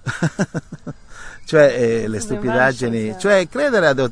[1.46, 4.12] cioè eh, le stupidaggini, cioè credere a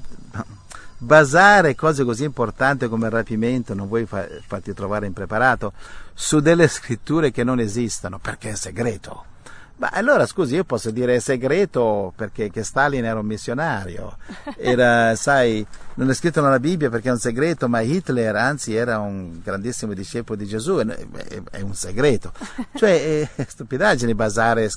[0.98, 5.74] basare cose così importanti come il rapimento, non vuoi fa, farti trovare impreparato,
[6.14, 9.34] su delle scritture che non esistono, perché è segreto.
[9.78, 14.16] Ma allora scusi, io posso dire è segreto perché Stalin era un missionario,
[14.56, 19.00] era, sai, non è scritto nella Bibbia perché è un segreto, ma Hitler anzi era
[19.00, 22.32] un grandissimo discepolo di Gesù, è, è un segreto.
[22.74, 24.72] Cioè è stupidaggine basare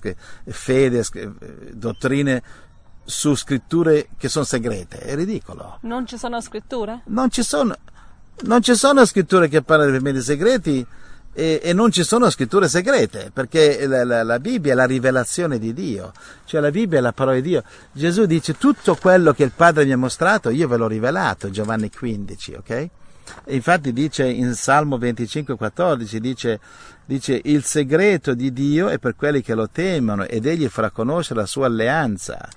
[0.46, 1.04] fede,
[1.72, 2.42] dottrine
[3.04, 5.78] su scritture che sono segrete, è ridicolo.
[5.82, 7.02] Non ci sono scritture?
[7.04, 7.76] Non ci sono,
[8.42, 10.84] non ci sono scritture che parlano di segreti
[11.32, 15.58] e, e, non ci sono scritture segrete, perché la, la, la, Bibbia è la rivelazione
[15.58, 16.12] di Dio,
[16.44, 17.62] cioè la Bibbia è la parola di Dio.
[17.92, 21.90] Gesù dice tutto quello che il Padre mi ha mostrato, io ve l'ho rivelato, Giovanni
[21.90, 22.70] 15, ok?
[23.44, 26.60] E infatti dice in Salmo 25, 14, dice,
[27.04, 31.40] dice il segreto di Dio è per quelli che lo temono ed egli farà conoscere
[31.40, 32.48] la sua alleanza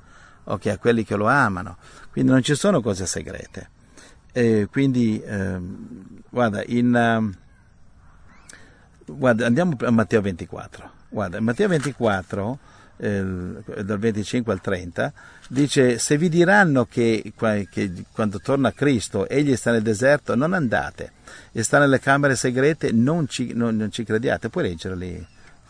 [0.44, 1.78] ok, a quelli che lo amano.
[2.12, 3.70] Quindi non ci sono cose segrete.
[4.34, 5.60] E quindi, eh,
[6.30, 7.36] guarda, in,
[9.06, 10.92] guarda, andiamo a Matteo 24.
[11.10, 12.60] Guarda, Matteo 24,
[12.98, 13.24] eh,
[13.84, 15.14] dal 25 al 30,
[15.50, 17.34] dice, se vi diranno che,
[17.70, 21.12] che, quando torna Cristo egli sta nel deserto, non andate,
[21.52, 24.50] e sta nelle camere segrete, non ci, non, non ci crediate.
[24.50, 25.28] Puoi leggere lì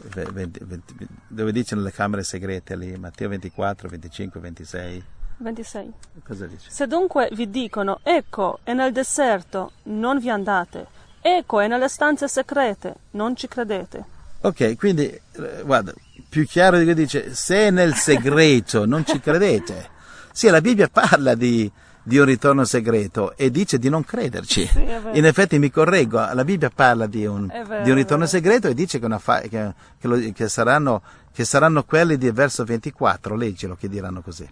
[0.10, 5.04] 20, 20, dove dice nelle camere segrete lì, Matteo 24, 25, 26.
[5.38, 5.94] 26.
[6.24, 6.70] Cosa dice?
[6.70, 10.88] Se dunque vi dicono, ecco, è nel deserto, non vi andate,
[11.22, 14.04] ecco, è nelle stanze segrete, non ci credete.
[14.42, 15.94] Ok, quindi, eh, guarda,
[16.28, 19.90] più chiaro di che dice, se è nel segreto, non ci credete.
[20.32, 21.70] Sì, la Bibbia parla di,
[22.02, 24.66] di un ritorno segreto e dice di non crederci.
[24.66, 28.68] Sì, In effetti mi correggo, la Bibbia parla di un, vero, di un ritorno segreto
[28.68, 33.36] e dice che, fa, che, che, lo, che, saranno, che saranno quelli del verso 24,
[33.36, 34.50] leggilo che diranno così.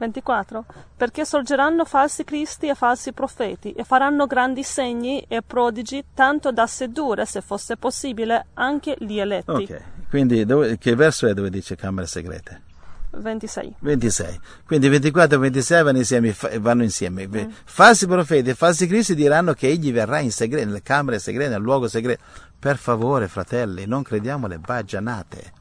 [0.00, 0.64] 24.
[0.96, 6.66] Perché sorgeranno falsi cristi e falsi profeti e faranno grandi segni e prodigi tanto da
[6.66, 9.50] sedurre, se fosse possibile, anche gli eletti.
[9.50, 12.62] Ok, quindi dove, che verso è dove dice camere segrete?
[13.10, 13.74] 26.
[13.80, 14.40] 26.
[14.64, 16.34] Quindi 24 e 26 vanno insieme.
[16.60, 17.26] Vanno insieme.
[17.26, 17.50] Mm.
[17.64, 21.60] Falsi profeti e falsi cristi diranno che egli verrà in segreto, nelle camere segrete, nel
[21.60, 22.22] luogo segreto.
[22.58, 25.52] Per favore, fratelli, non crediamo alle baggianate.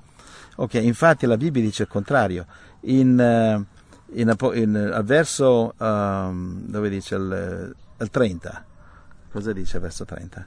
[0.58, 2.46] Ok, infatti la Bibbia dice il contrario.
[2.82, 3.79] In, eh,
[4.14, 8.66] in, in, al verso, um, dove dice il, il 30.
[9.32, 10.46] Cosa dice il verso 30?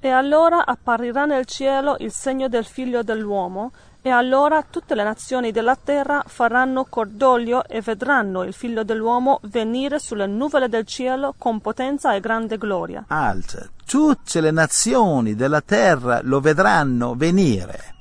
[0.00, 3.70] E allora apparirà nel cielo il segno del figlio dell'uomo,
[4.04, 10.00] e allora tutte le nazioni della terra faranno cordoglio e vedranno il figlio dell'uomo venire
[10.00, 13.04] sulle nuvole del cielo con potenza e grande gloria.
[13.06, 17.94] Alt, tutte le nazioni della terra lo vedranno venire.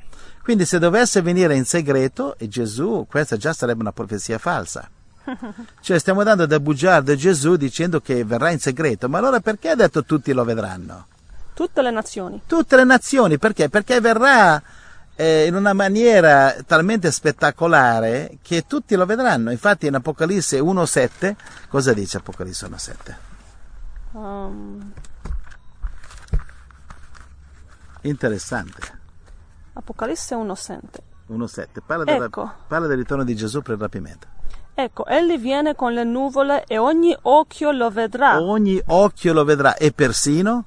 [0.51, 4.85] Quindi se dovesse venire in segreto, e Gesù, questa già sarebbe una profezia falsa.
[5.79, 9.69] cioè stiamo dando da bugiardo a Gesù dicendo che verrà in segreto, ma allora perché
[9.69, 11.07] ha detto tutti lo vedranno?
[11.53, 12.41] Tutte le nazioni.
[12.45, 13.69] Tutte le nazioni, perché?
[13.69, 14.61] Perché verrà
[15.15, 19.51] eh, in una maniera talmente spettacolare che tutti lo vedranno.
[19.51, 21.33] Infatti in Apocalisse 1.7,
[21.69, 23.15] cosa dice Apocalisse 1.7?
[24.11, 24.91] Um...
[28.01, 28.99] Interessante.
[29.73, 30.79] Apocalisse 1.7.
[31.29, 32.51] 1.7, parla, ecco.
[32.67, 34.27] parla del ritorno di Gesù per il rapimento.
[34.73, 38.41] Ecco, egli viene con le nuvole e ogni occhio lo vedrà.
[38.41, 40.65] Ogni occhio lo vedrà e persino?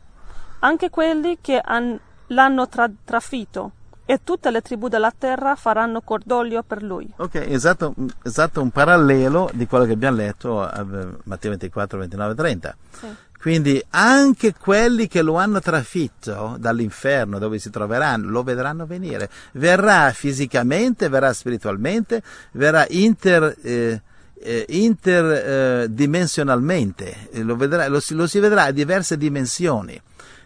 [0.60, 3.72] Anche quelli che han, l'hanno tra, trafitto
[4.06, 7.10] e tutte le tribù della terra faranno cordoglio per lui.
[7.16, 10.84] Ok, esatto, esatto un parallelo di quello che abbiamo letto a
[11.24, 12.76] Matteo 24, 29, 30.
[12.90, 13.06] Sì.
[13.44, 19.28] Quindi anche quelli che lo hanno trafitto dall'inferno dove si troveranno lo vedranno venire.
[19.52, 24.00] Verrà fisicamente, verrà spiritualmente, verrà inter, eh,
[24.40, 30.00] eh, interdimensionalmente, eh, lo, vedrà, lo, lo si vedrà a diverse dimensioni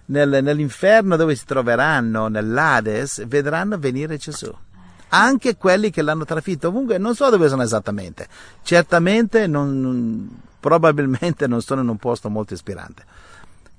[0.06, 4.52] nel, nell'inferno dove si troveranno, nell'Ades, vedranno venire Gesù.
[5.10, 8.26] Anche quelli che l'hanno trafitto, ovunque, non so dove sono esattamente.
[8.64, 13.04] Certamente, non, probabilmente non sono in un posto molto ispirante.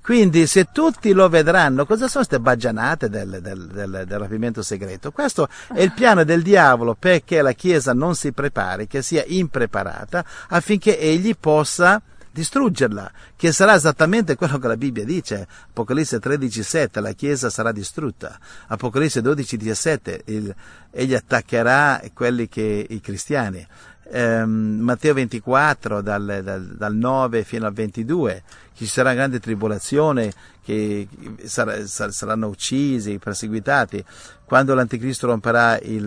[0.02, 5.12] Quindi se tutti lo vedranno, cosa sono queste baggianate del, del, del, del, rapimento segreto?
[5.12, 10.26] Questo è il piano del diavolo perché la Chiesa non si prepari, che sia impreparata,
[10.48, 15.48] affinché egli possa distruggerla, che sarà esattamente quello che la Bibbia dice.
[15.70, 18.40] Apocalisse 13:7, la Chiesa sarà distrutta.
[18.68, 20.56] Apocalisse 12:17, il,
[20.92, 23.66] egli attaccherà quelli che, i cristiani.
[24.12, 28.44] Ehm, Matteo 24, dal, dal, dal, 9 fino al 22,
[28.74, 30.32] ci sarà grande tribolazione,
[30.64, 31.08] che
[31.44, 34.04] sar, sar, saranno uccisi, perseguitati.
[34.46, 36.02] Quando l'Anticristo romperà i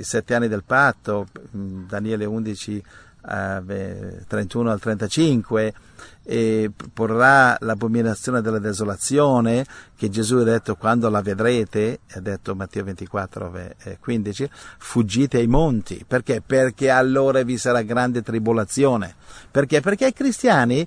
[0.00, 2.82] sette anni del patto, Daniele 11,
[3.26, 5.74] 31 al 35
[6.26, 9.64] e porrà l'abominazione della desolazione
[9.96, 13.52] che Gesù ha detto quando la vedrete, ha detto Matteo 24,
[13.98, 16.04] 15, fuggite ai monti.
[16.06, 16.42] Perché?
[16.44, 19.14] Perché allora vi sarà grande tribolazione.
[19.50, 19.80] Perché?
[19.80, 20.86] Perché i cristiani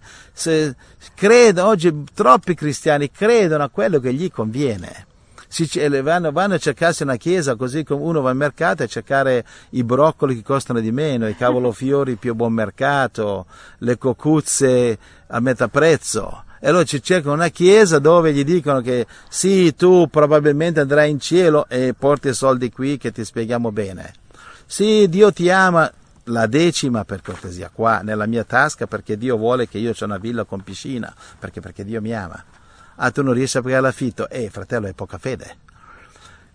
[1.15, 5.06] credono, oggi troppi cristiani credono a quello che gli conviene
[5.47, 5.69] si,
[6.01, 9.83] vanno, vanno, a cercarsi una chiesa così come uno va al mercato a cercare i
[9.83, 13.45] broccoli che costano di meno, i cavolofiori più a buon mercato,
[13.79, 16.43] le cocuzze a metà prezzo.
[16.59, 21.19] E allora ci cercano una chiesa dove gli dicono che sì, tu probabilmente andrai in
[21.19, 24.13] cielo e porti i soldi qui che ti spieghiamo bene.
[24.65, 25.89] Sì, Dio ti ama,
[26.25, 30.17] la decima per cortesia qua nella mia tasca perché Dio vuole che io ho una
[30.17, 32.43] villa con piscina, perché, perché Dio mi ama
[32.97, 35.65] ah tu non riesci a pagare l'affitto, eh fratello è poca fede.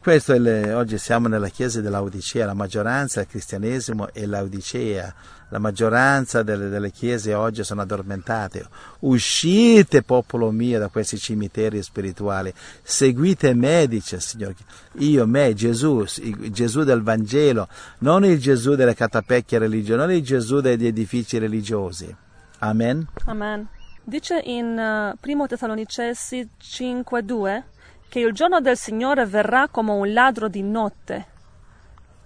[0.03, 5.15] Questo è il, oggi siamo nella chiesa dell'Audicea, la maggioranza del cristianesimo è l'Audicea,
[5.49, 8.67] la maggioranza delle, delle, chiese oggi sono addormentate.
[9.01, 12.53] Uscite, popolo mio, da questi cimiteri spirituali,
[12.83, 14.57] seguite me, dice il Signore.
[14.95, 20.25] Io, me, Gesù, il Gesù del Vangelo, non il Gesù delle catapecchie religiose, non il
[20.25, 22.13] Gesù degli edifici religiosi.
[22.59, 23.07] Amen.
[23.27, 23.69] Amen.
[24.05, 27.63] Dice in uh, 1 Tessalonicesi 5:2
[28.09, 31.27] che il giorno del Signore verrà come un ladro di notte.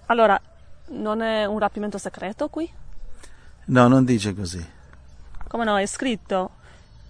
[0.06, 0.40] Allora,
[0.88, 2.68] non è un rapimento segreto qui?
[3.66, 4.64] No, non dice così.
[5.48, 6.52] Come no, è scritto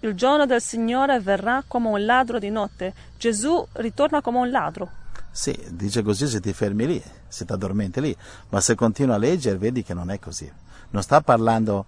[0.01, 2.93] il giorno del Signore verrà come un ladro di notte.
[3.17, 4.89] Gesù ritorna come un ladro.
[5.31, 8.15] Sì, dice così se ti fermi lì, se ti addormenti lì,
[8.49, 10.51] ma se continui a leggere vedi che non è così.
[10.89, 11.85] Non sta parlando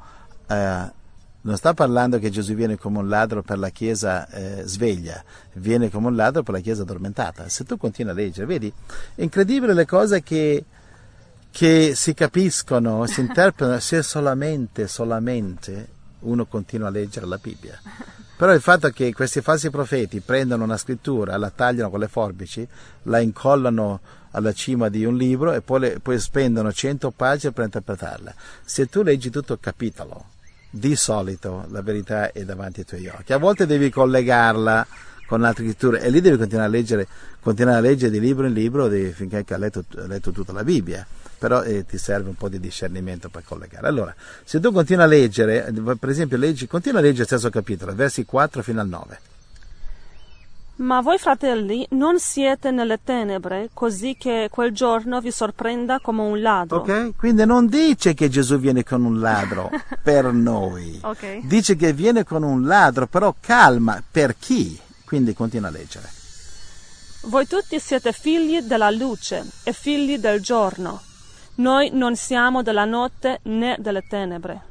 [0.47, 0.91] eh,
[1.41, 5.23] non sta parlando che Gesù viene come un ladro per la Chiesa eh, sveglia,
[5.53, 7.47] viene come un ladro per la Chiesa addormentata.
[7.47, 8.71] Se tu continui a leggere, vedi,
[9.15, 10.65] è incredibile le cose che,
[11.49, 15.87] che si capiscono, si interpretano se solamente, solamente
[16.19, 17.79] uno continua a leggere la Bibbia.
[18.35, 22.65] Però il fatto che questi falsi profeti prendono una scrittura, la tagliano con le forbici,
[23.03, 23.99] la incollano
[24.31, 28.33] alla cima di un libro e poi, le, poi spendono 100 pagine per interpretarla.
[28.63, 30.25] Se tu leggi tutto il capitolo,
[30.69, 33.33] di solito la verità è davanti ai tuoi occhi.
[33.33, 34.85] A volte devi collegarla
[35.25, 37.07] con altre scritture e lì devi continuare a leggere,
[37.39, 41.05] continuare a leggere di libro in libro devi, finché hai letto, letto, tutta la Bibbia.
[41.37, 43.87] Però eh, ti serve un po' di discernimento per collegare.
[43.87, 47.95] Allora, se tu continui a leggere, per esempio, leggi, continua a leggere il stesso capitolo,
[47.95, 49.19] versi 4 fino al 9.
[50.79, 56.41] Ma voi fratelli non siete nelle tenebre, così che quel giorno vi sorprenda come un
[56.41, 56.77] ladro.
[56.77, 57.17] Ok?
[57.17, 59.69] Quindi non dice che Gesù viene con un ladro
[60.01, 60.99] per noi.
[61.01, 61.45] Okay.
[61.45, 64.79] Dice che viene con un ladro, però calma, per chi?
[65.03, 66.09] Quindi continua a leggere.
[67.23, 71.01] Voi tutti siete figli della luce e figli del giorno.
[71.55, 74.68] Noi non siamo della notte né delle tenebre.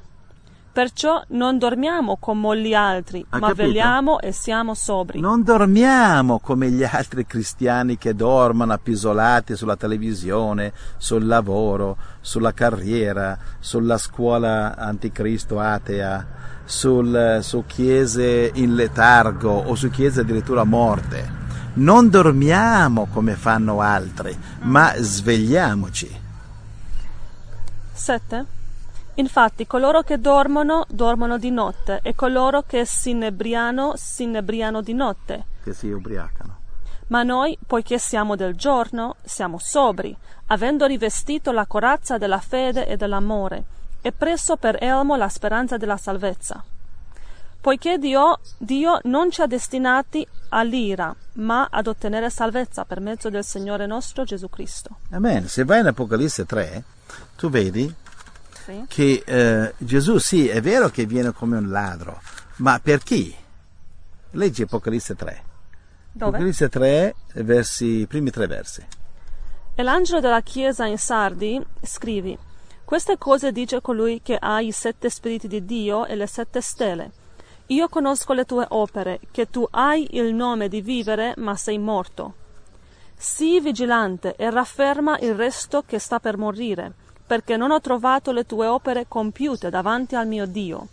[0.78, 3.66] Perciò non dormiamo come gli altri, ha ma capito?
[3.66, 5.18] vegliamo e siamo sobri.
[5.18, 13.36] Non dormiamo come gli altri cristiani che dormono appisolati sulla televisione, sul lavoro, sulla carriera,
[13.58, 16.26] sulla scuola anticristo atea,
[16.64, 21.28] sul, su chiese in letargo o su chiese addirittura morte.
[21.72, 26.20] Non dormiamo come fanno altri, ma svegliamoci.
[27.94, 28.57] 7.
[29.18, 34.94] Infatti coloro che dormono, dormono di notte, e coloro che si inebriano, si inebriano di
[34.94, 35.44] notte.
[35.62, 36.56] Che si ubriacano.
[37.08, 42.96] Ma noi, poiché siamo del giorno, siamo sobri, avendo rivestito la corazza della fede e
[42.96, 43.64] dell'amore,
[44.00, 46.62] e preso per elmo la speranza della salvezza.
[47.60, 53.44] Poiché Dio, Dio non ci ha destinati all'ira, ma ad ottenere salvezza per mezzo del
[53.44, 54.98] Signore nostro Gesù Cristo.
[55.10, 55.48] Amen.
[55.48, 56.84] Se vai in Apocalisse 3,
[57.34, 57.92] tu vedi
[58.68, 58.84] Sì.
[58.86, 62.20] che eh, Gesù sì, è vero che viene come un ladro,
[62.56, 63.34] ma per chi?
[64.32, 65.42] Leggi Apocalisse 3.
[66.12, 66.30] Dove?
[66.30, 68.84] Apocalisse 3, versi, i primi tre versi.
[69.74, 72.36] E l'angelo della chiesa in Sardi scrivi:
[72.84, 77.10] Queste cose dice colui che ha i sette spiriti di Dio e le sette stelle.
[77.68, 82.34] Io conosco le tue opere, che tu hai il nome di vivere, ma sei morto.
[83.16, 86.92] Sii vigilante e rafferma il resto che sta per morire,
[87.28, 90.88] perché non ho trovato le tue opere compiute davanti al mio Dio.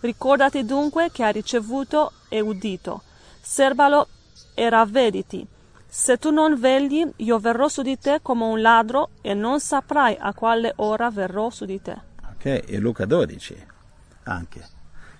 [0.00, 3.02] Ricordati dunque che hai ricevuto e udito.
[3.40, 4.06] Serbalo
[4.54, 5.46] e ravvediti.
[5.88, 10.14] Se tu non vegli, io verrò su di te come un ladro e non saprai
[10.20, 11.96] a quale ora verrò su di te.
[12.32, 13.76] Ok, e Luca 12
[14.24, 14.68] anche.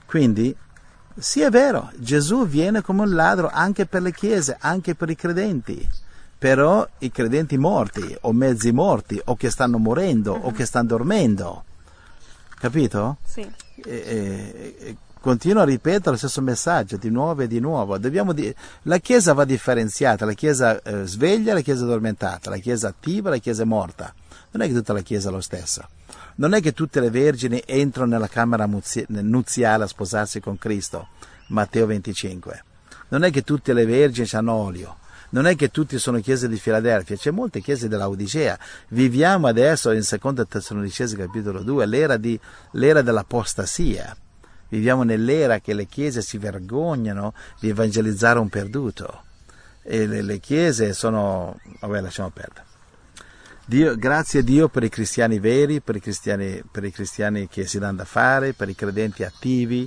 [0.05, 0.55] Quindi,
[1.17, 5.17] sì è vero, Gesù viene come un ladro anche per le chiese, anche per i
[5.17, 5.89] credenti.
[6.39, 10.47] Però i credenti morti, o mezzi morti, o che stanno morendo, uh-huh.
[10.47, 11.65] o che stanno dormendo.
[12.61, 13.17] Capito?
[13.25, 13.41] Sì.
[13.85, 17.99] E, e, continuo a ripetere lo stesso messaggio di nuovo e di nuovo.
[17.99, 18.55] Di...
[18.83, 23.39] La Chiesa va differenziata, la Chiesa eh, sveglia, la Chiesa addormentata, la Chiesa attiva, la
[23.39, 24.15] Chiesa morta.
[24.53, 25.89] Non è che tutta la Chiesa è lo stesso.
[26.37, 28.69] Non è che tutte le vergini entrano nella camera
[29.09, 31.09] nuziale a sposarsi con Cristo.
[31.49, 32.65] Matteo 25.
[33.09, 34.98] Non è che tutte le vergini hanno olio
[35.31, 38.59] non è che tutti sono chiese di Filadelfia, c'è molte chiese della Odisea.
[38.89, 42.39] Viviamo adesso in seconda Tessalonicesi capitolo 2, l'era, di,
[42.73, 44.17] l'era dell'apostasia.
[44.69, 49.25] Viviamo nell'era che le chiese si vergognano di evangelizzare un perduto.
[49.83, 51.59] E le, le chiese sono...
[51.81, 52.67] vabbè, lasciamo perdere.
[53.65, 57.67] Dio, grazie a Dio per i cristiani veri, per i cristiani, per i cristiani che
[57.67, 59.87] si danno da fare, per i credenti attivi,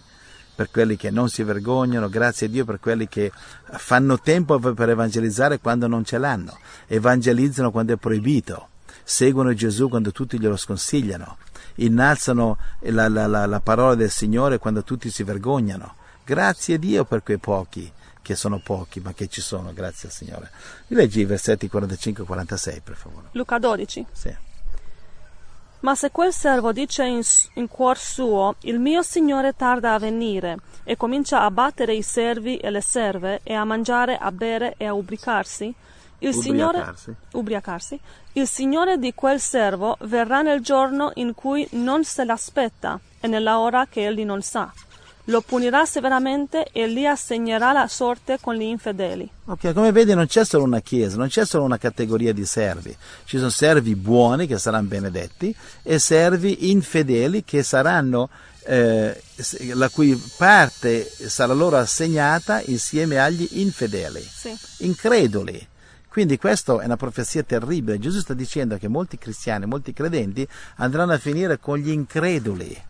[0.61, 3.31] per quelli che non si vergognano, grazie a Dio per quelli che
[3.71, 8.69] fanno tempo per evangelizzare quando non ce l'hanno, evangelizzano quando è proibito,
[9.03, 11.37] seguono Gesù quando tutti glielo sconsigliano,
[11.75, 15.95] innalzano la, la, la, la parola del Signore quando tutti si vergognano.
[16.23, 17.91] Grazie a Dio per quei pochi,
[18.21, 20.51] che sono pochi, ma che ci sono, grazie al Signore.
[20.87, 23.29] Leggi i versetti 45 46, per favore.
[23.31, 24.05] Luca 12.
[24.11, 24.35] Sì.
[25.81, 27.21] Ma se quel servo dice in,
[27.55, 32.57] in, cuor suo, il mio signore tarda a venire, e comincia a battere i servi
[32.57, 35.73] e le serve, e a mangiare, a bere e a ubriacarsi,
[36.19, 36.33] il.
[36.35, 36.93] Signore,
[37.33, 37.99] ubriacarsi,
[38.33, 43.59] il Signore di quel servo verrà nel giorno in cui non se l'aspetta e nella
[43.59, 44.71] ora che egli non sa
[45.25, 49.29] lo punirà severamente e li assegnerà la sorte con gli infedeli.
[49.45, 52.95] Ok, come vedi non c'è solo una chiesa, non c'è solo una categoria di servi,
[53.25, 58.29] ci sono servi buoni che saranno benedetti e servi infedeli che saranno,
[58.63, 59.21] eh,
[59.73, 64.57] la cui parte sarà loro assegnata insieme agli infedeli, sì.
[64.79, 65.67] increduli.
[66.07, 67.97] Quindi questa è una profezia terribile.
[67.97, 70.45] Gesù sta dicendo che molti cristiani, molti credenti
[70.75, 72.89] andranno a finire con gli increduli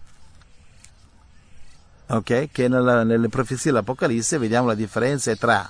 [2.15, 2.49] okay?
[2.51, 5.69] che nella, nelle profezie dell'Apocalisse vediamo la differenza tra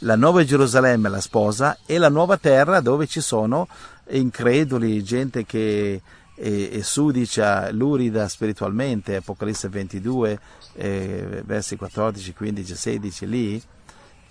[0.00, 3.66] la nuova Gerusalemme, la sposa, e la nuova terra dove ci sono
[4.10, 6.00] increduli, gente che
[6.34, 10.40] è, è sudicia, lurida spiritualmente, Apocalisse 22,
[10.74, 13.62] eh, versi 14, 15, 16, lì,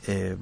[0.02, 0.38] eh,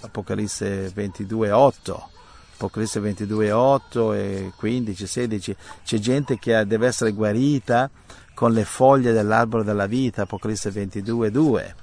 [0.00, 2.08] Apocalisse 22, 8.
[2.54, 7.90] Apocalisse 22, 8 e 15, 16, c'è gente che deve essere guarita
[8.40, 11.74] con le foglie dell'albero della vita, Apocalisse 22, 2.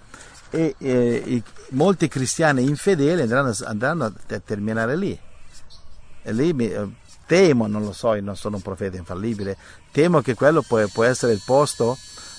[0.50, 1.44] E eh, i,
[1.74, 5.16] molti cristiani infedeli andranno, andranno, a terminare lì.
[6.24, 6.88] E lì mi, eh,
[7.28, 9.56] temo, non lo so, io non sono un profeta infallibile,
[9.92, 11.96] temo che quello può, può essere il posto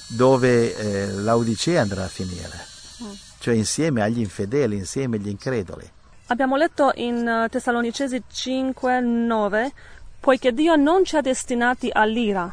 [0.08, 2.66] dove eh, l'Audicea andrà a finire,
[3.04, 3.12] mm.
[3.38, 5.88] cioè insieme agli infedeli, insieme agli increduli.
[6.26, 9.72] Abbiamo letto in uh, Tessalonicesi 5, 9,
[10.18, 12.52] poiché Dio non ci ha destinati all'ira,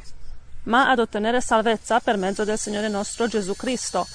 [0.65, 4.07] ma ad ottenere salvezza per mezzo del Signore nostro Gesù Cristo.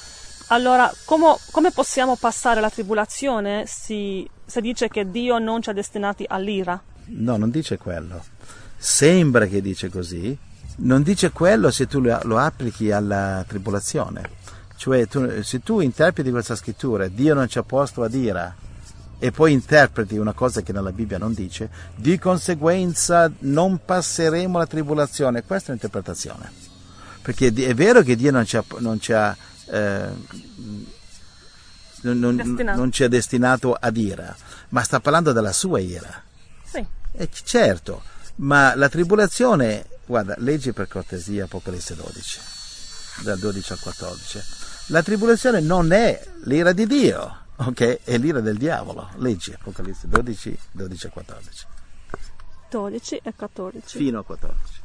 [0.49, 4.27] Allora, come, come possiamo passare la tribolazione se
[4.61, 6.81] dice che Dio non ci ha destinati all'ira?
[7.07, 8.23] No, non dice quello.
[8.77, 10.37] Sembra che dice così,
[10.77, 14.39] non dice quello se tu lo, lo applichi alla tribolazione.
[14.77, 18.53] Cioè, tu, se tu interpreti questa scrittura, Dio non ci ha posto ad ira,
[19.23, 24.67] e poi interpreti una cosa che nella Bibbia non dice, di conseguenza non passeremo la
[24.67, 25.45] tribolazione.
[25.45, 26.51] Questa è un'interpretazione.
[27.21, 30.09] Perché è vero che Dio non ci ha, non ci ha, eh,
[32.01, 34.35] non, non ci ha destinato ad ira,
[34.71, 36.23] ma sta parlando della sua ira.
[36.65, 36.83] Sì.
[37.13, 38.03] E certo,
[38.37, 42.41] ma la tribolazione, guarda, leggi per cortesia Apocalisse 12,
[43.23, 44.43] dal 12 al 14.
[44.87, 48.01] La tribolazione non è l'ira di Dio ok?
[48.05, 49.09] È l'ira del diavolo.
[49.17, 51.67] Leggi Apocalisse 12, 12 e 14.
[52.71, 53.97] 12 e 14.
[53.99, 54.81] Fino a 14.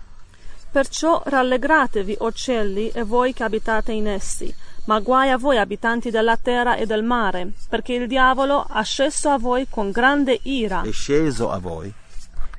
[0.72, 4.54] Perciò rallegratevi, o cieli, e voi che abitate in essi,
[4.86, 9.30] ma guai a voi, abitanti della terra e del mare, perché il diavolo ha sceso
[9.30, 10.82] a voi con grande ira.
[10.82, 11.94] È sceso a voi?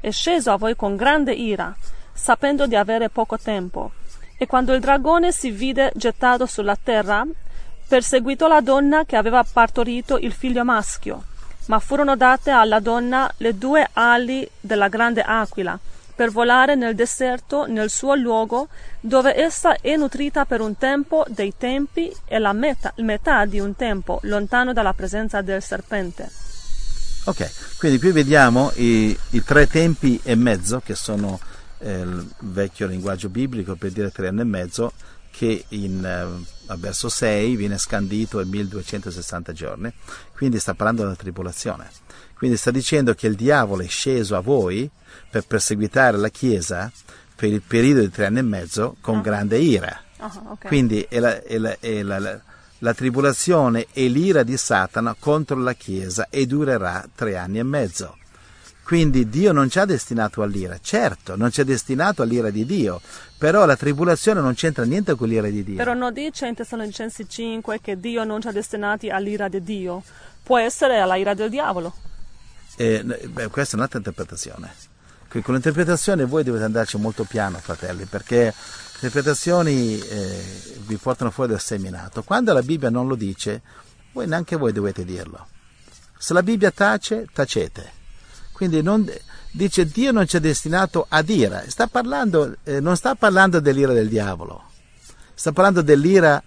[0.01, 1.77] È sceso a voi con grande ira,
[2.13, 3.93] sapendo di avere poco tempo.
[4.39, 7.27] E quando il dragone si vide gettato sulla terra,
[7.87, 11.25] perseguitò la donna che aveva partorito il figlio maschio,
[11.67, 15.79] ma furono date alla donna le due ali della grande aquila,
[16.15, 18.69] per volare nel deserto nel suo luogo,
[19.01, 23.77] dove essa è nutrita per un tempo dei tempi e la metà, metà di un
[23.77, 26.31] tempo lontano dalla presenza del serpente.
[27.25, 31.39] Ok, quindi qui vediamo i, i tre tempi e mezzo, che sono
[31.79, 34.93] eh, il vecchio linguaggio biblico per dire tre anni e mezzo,
[35.37, 39.93] che in, eh, verso 6 viene scandito in 1260 giorni,
[40.35, 41.91] quindi sta parlando della tribolazione.
[42.35, 44.89] Quindi sta dicendo che il diavolo è sceso a voi
[45.31, 46.91] per perseguitare la Chiesa
[47.35, 49.23] per il periodo di tre anni e mezzo con uh-huh.
[49.23, 50.01] grande ira.
[50.19, 50.69] Uh-huh, okay.
[50.69, 52.41] Quindi è la, è la, è la,
[52.79, 58.17] la tribolazione è l'ira di Satana contro la Chiesa e durerà tre anni e mezzo.
[58.87, 63.01] Quindi Dio non ci ha destinato all'ira, certo, non ci ha destinato all'ira di Dio,
[63.37, 65.75] però la tribolazione non c'entra niente con l'ira di Dio.
[65.75, 70.05] Però non dice in Tessalonicesi 5 che Dio non ci ha destinati all'ira di Dio,
[70.41, 71.93] può essere all'ira del diavolo.
[72.77, 74.73] Eh, beh, questa è un'altra interpretazione.
[75.27, 78.55] Con l'interpretazione voi dovete andarci molto piano, fratelli, perché le
[79.01, 80.45] interpretazioni eh,
[80.87, 82.23] vi portano fuori dal seminato.
[82.23, 83.63] Quando la Bibbia non lo dice,
[84.13, 85.45] voi neanche voi dovete dirlo.
[86.17, 87.96] Se la Bibbia tace, tacete.
[88.57, 89.07] Quindi non,
[89.51, 91.63] dice Dio non ci ha destinato ad ira.
[91.67, 94.71] Sta parlando, eh, non sta parlando dell'ira del diavolo,
[95.35, 96.43] sta parlando dell'ira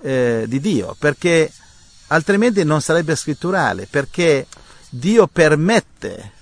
[0.00, 1.48] eh, di Dio, perché
[2.08, 4.48] altrimenti non sarebbe scritturale, perché
[4.90, 6.32] Dio permette,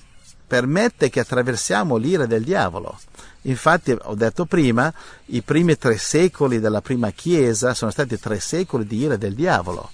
[0.46, 2.98] permette che attraversiamo l'ira del diavolo.
[3.42, 4.90] Infatti, ho detto prima,
[5.26, 9.90] i primi tre secoli della prima Chiesa sono stati tre secoli di ira del diavolo.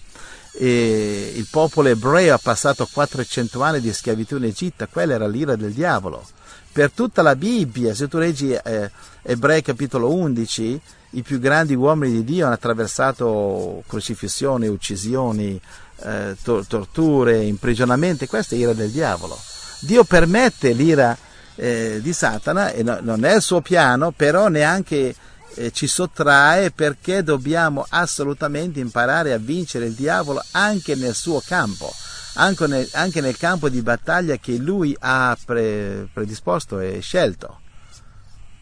[0.62, 5.56] E il popolo ebreo ha passato 400 anni di schiavitù in Egitto, quella era l'ira
[5.56, 6.22] del diavolo.
[6.70, 8.90] Per tutta la Bibbia, se tu leggi eh,
[9.22, 10.80] Ebrei capitolo 11,
[11.12, 15.58] i più grandi uomini di Dio hanno attraversato crocifissioni, uccisioni,
[16.02, 19.38] eh, to- torture, imprigionamenti, questa è l'ira del diavolo.
[19.78, 21.16] Dio permette l'ira
[21.54, 25.14] eh, di Satana e no, non è il suo piano, però neanche
[25.54, 31.92] eh, ci sottrae perché dobbiamo assolutamente imparare a vincere il diavolo anche nel suo campo,
[32.34, 37.60] anche nel, anche nel campo di battaglia che lui ha pre- predisposto e scelto.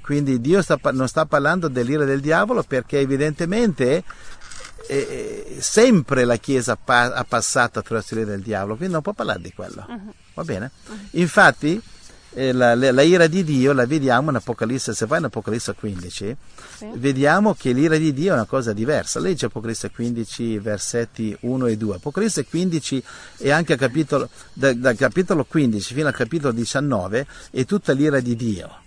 [0.00, 4.02] Quindi Dio sta, non sta parlando dell'ira del diavolo perché evidentemente
[4.88, 9.40] eh, sempre la Chiesa pa- ha passato attraverso l'ira del diavolo, quindi non può parlare
[9.40, 9.84] di quello.
[9.86, 10.14] Uh-huh.
[10.32, 10.70] Va bene?
[11.10, 11.97] Infatti, eh,
[12.34, 16.36] la, la, la, ira di Dio la vediamo in Apocalisse, se vai in Apocalisse 15,
[16.76, 16.90] sì.
[16.94, 19.18] vediamo che l'ira di Dio è una cosa diversa.
[19.18, 21.96] Leggi Apocalisse 15, versetti 1 e 2.
[21.96, 23.02] Apocalisse 15
[23.38, 28.36] e anche capitolo, da, dal capitolo 15 fino al capitolo 19 è tutta l'ira di
[28.36, 28.86] Dio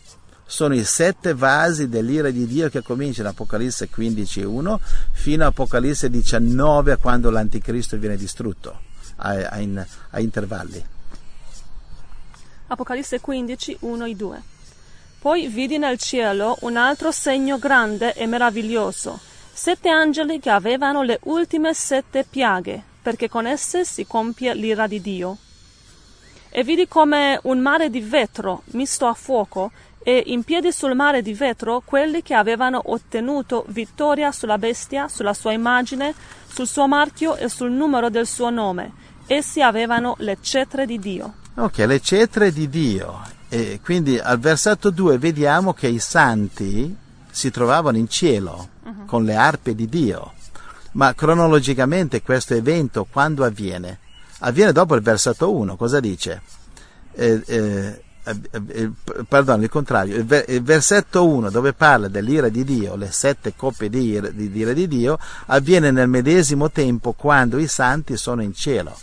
[0.52, 4.76] sono i sette vasi dell'ira di Dio che cominciano in Apocalisse 15.1
[5.14, 8.82] fino a Apocalisse 19 quando l'anticristo viene distrutto
[9.16, 10.84] a, a, in, a intervalli.
[12.72, 14.41] Apocalisse 15, 1 e 2.
[15.19, 19.19] Poi vidi nel cielo un altro segno grande e meraviglioso,
[19.51, 25.01] sette angeli che avevano le ultime sette piaghe, perché con esse si compie l'ira di
[25.01, 25.38] Dio.
[26.49, 31.22] E vidi come un mare di vetro misto a fuoco e in piedi sul mare
[31.22, 36.15] di vetro quelli che avevano ottenuto vittoria sulla bestia, sulla sua immagine,
[36.47, 38.93] sul suo marchio e sul numero del suo nome.
[39.28, 41.34] Essi avevano le cetre di Dio.
[41.54, 43.20] Ok, le cetre di Dio.
[43.49, 46.95] E quindi al versetto 2 vediamo che i santi
[47.30, 49.06] si trovavano in cielo uh-huh.
[49.06, 50.34] con le arpe di Dio.
[50.93, 53.99] Ma cronologicamente questo evento quando avviene?
[54.39, 56.41] Avviene dopo il versetto 1, cosa dice?
[57.14, 58.91] Eh, eh, eh,
[59.28, 63.89] perdono, il contrario, il, il, versetto 1 dove parla dell'ira di Dio, le sette coppe
[63.89, 68.54] di di, di ira di Dio, avviene nel medesimo tempo quando i santi sono in
[68.54, 68.95] cielo.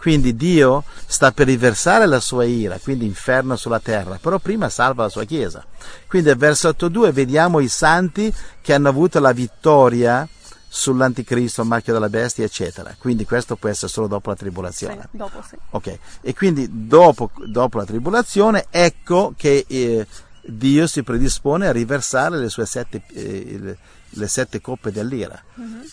[0.00, 5.02] Quindi Dio sta per riversare la sua ira, quindi inferno sulla terra, però prima salva
[5.02, 5.62] la sua Chiesa.
[6.08, 8.32] Quindi al versetto 2 vediamo i santi
[8.62, 10.26] che hanno avuto la vittoria
[10.72, 12.96] sull'anticristo, il marchio della bestia, eccetera.
[12.98, 15.08] Quindi questo può essere solo dopo la tribolazione.
[15.10, 15.56] Sì, dopo sì.
[15.70, 20.06] Ok, e quindi dopo, dopo la tribolazione ecco che eh,
[20.40, 23.76] Dio si predispone a riversare le sue sette, eh,
[24.10, 25.40] le sette coppe dell'ira.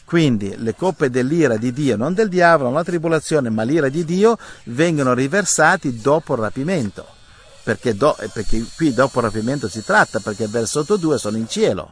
[0.06, 4.06] Quindi le coppe dell'ira di Dio, non del diavolo, non la tribolazione, ma l'ira di
[4.06, 7.06] Dio, vengono riversati dopo il rapimento.
[7.64, 11.92] Perché, do, perché qui dopo il rapimento si tratta, perché verso 2 sono in cielo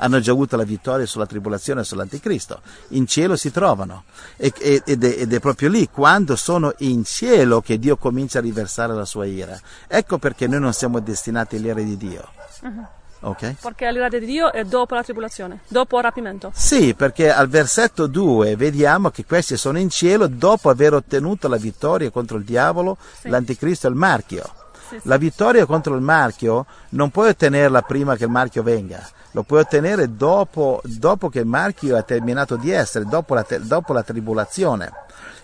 [0.00, 2.60] hanno già avuto la vittoria sulla tribolazione e sull'anticristo.
[2.88, 4.04] In cielo si trovano
[4.36, 8.94] ed è, ed è proprio lì, quando sono in cielo, che Dio comincia a riversare
[8.94, 9.58] la sua ira.
[9.86, 12.28] Ecco perché noi non siamo destinati all'ira di Dio.
[12.62, 12.86] Uh-huh.
[13.22, 13.56] Okay.
[13.60, 16.50] Perché l'ira di Dio è dopo la tribolazione, dopo il rapimento.
[16.54, 21.58] Sì, perché al versetto 2 vediamo che questi sono in cielo dopo aver ottenuto la
[21.58, 23.28] vittoria contro il diavolo, sì.
[23.28, 24.59] l'anticristo e il marchio.
[25.02, 29.60] La vittoria contro il marchio non puoi ottenerla prima che il marchio venga, lo puoi
[29.60, 34.92] ottenere dopo, dopo che il marchio ha terminato di essere, dopo la, dopo la tribolazione.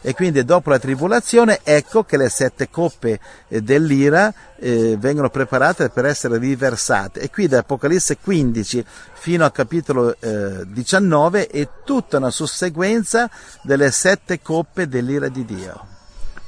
[0.01, 3.19] E quindi dopo la tribolazione ecco che le sette coppe
[3.49, 7.21] eh, dell'ira eh, vengono preparate per essere riversate.
[7.21, 8.85] E qui da Apocalisse 15
[9.15, 13.29] fino al capitolo eh, 19 è tutta una susseguenza
[13.63, 15.96] delle sette coppe dell'ira di Dio.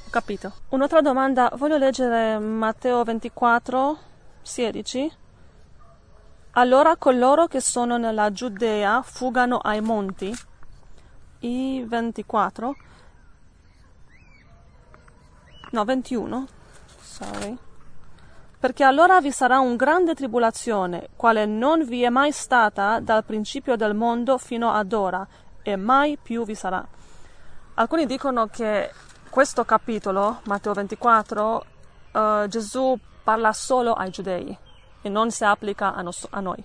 [0.08, 0.54] Ho capito.
[0.70, 3.98] Un'altra domanda, voglio leggere Matteo 24,
[4.40, 5.12] 16.
[6.52, 10.34] Allora coloro che sono nella Giudea fugano ai monti.
[11.40, 12.76] I 24.
[15.72, 16.46] No, 21.
[17.02, 17.58] Sorry.
[18.58, 23.76] Perché allora vi sarà un grande tribolazione, quale non vi è mai stata dal principio
[23.76, 25.28] del mondo fino ad ora,
[25.60, 26.82] e mai più vi sarà.
[27.74, 28.90] Alcuni dicono che
[29.28, 31.64] questo capitolo, Matteo 24,
[32.12, 34.56] eh, Gesù parla solo ai giudei
[35.02, 36.62] e non si applica a, nos- a noi.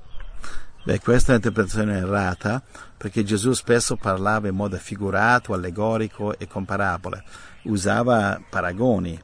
[0.83, 2.61] Beh, questa è un'interpretazione errata
[2.97, 7.23] perché Gesù spesso parlava in modo figurato, allegorico e con parabole,
[7.63, 9.17] usava paragoni,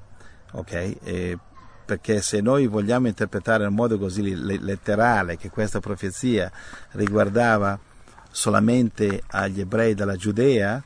[0.53, 0.97] ok?
[1.03, 1.37] E
[1.85, 6.51] perché se noi vogliamo interpretare in modo così letterale che questa profezia
[6.91, 7.77] riguardava
[8.31, 10.81] solamente agli ebrei della Giudea,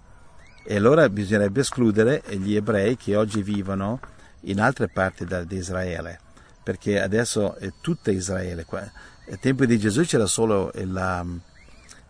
[0.66, 4.00] e allora bisognerebbe escludere gli ebrei che oggi vivono
[4.42, 6.20] in altre parti di Israele,
[6.64, 8.66] perché adesso è tutta Israele.
[8.70, 11.26] Ai tempi di Gesù c'era solo la,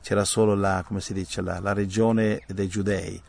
[0.01, 3.21] c'era solo la, dice, la, la regione dei giudei,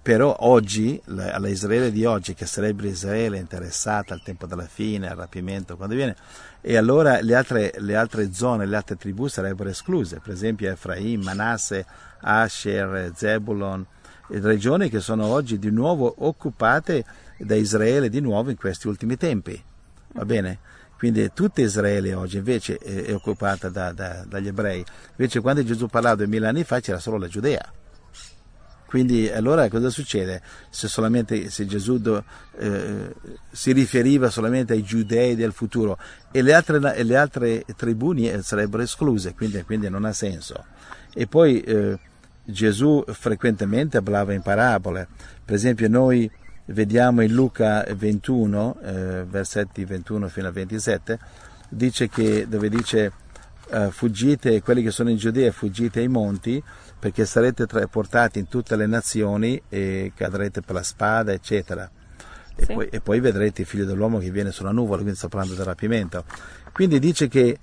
[0.00, 5.16] però oggi, alla Israele di oggi, che sarebbe Israele interessata al tempo della fine, al
[5.16, 6.14] rapimento, quando viene,
[6.60, 11.22] e allora le altre, le altre zone, le altre tribù sarebbero escluse, per esempio Efraim,
[11.22, 11.86] Manasse,
[12.20, 13.86] Asher, Zebulon,
[14.28, 17.04] regioni che sono oggi di nuovo occupate
[17.38, 19.62] da Israele di nuovo in questi ultimi tempi.
[20.12, 20.58] Va bene?
[20.96, 24.84] Quindi tutta Israele oggi invece è, occupata da, da, dagli ebrei.
[25.16, 27.72] Invece quando Gesù parlava duemila anni fa c'era solo la Giudea.
[28.86, 32.00] Quindi allora cosa succede se, se Gesù
[32.58, 33.14] eh,
[33.50, 35.98] si riferiva solamente ai giudei del futuro
[36.30, 40.64] e le altre, le altre tribù sarebbero escluse, quindi, quindi, non ha senso.
[41.12, 41.98] E poi eh,
[42.44, 45.08] Gesù frequentemente parlava in parabole.
[45.44, 46.30] Per esempio noi
[46.66, 51.18] vediamo in Luca 21, eh, versetti 21 fino a 27,
[51.68, 53.12] dice che, dove dice
[53.70, 56.62] uh, fuggite, quelli che sono in Giudea, fuggite ai monti,
[56.98, 61.90] perché sarete tra- portati in tutte le nazioni e cadrete per la spada, eccetera.
[62.56, 62.62] Sì.
[62.62, 65.54] E, poi, e, poi, vedrete il figlio dell'uomo che viene sulla nuvola, quindi sta parlando
[65.54, 66.24] del rapimento.
[66.72, 67.58] Quindi dice che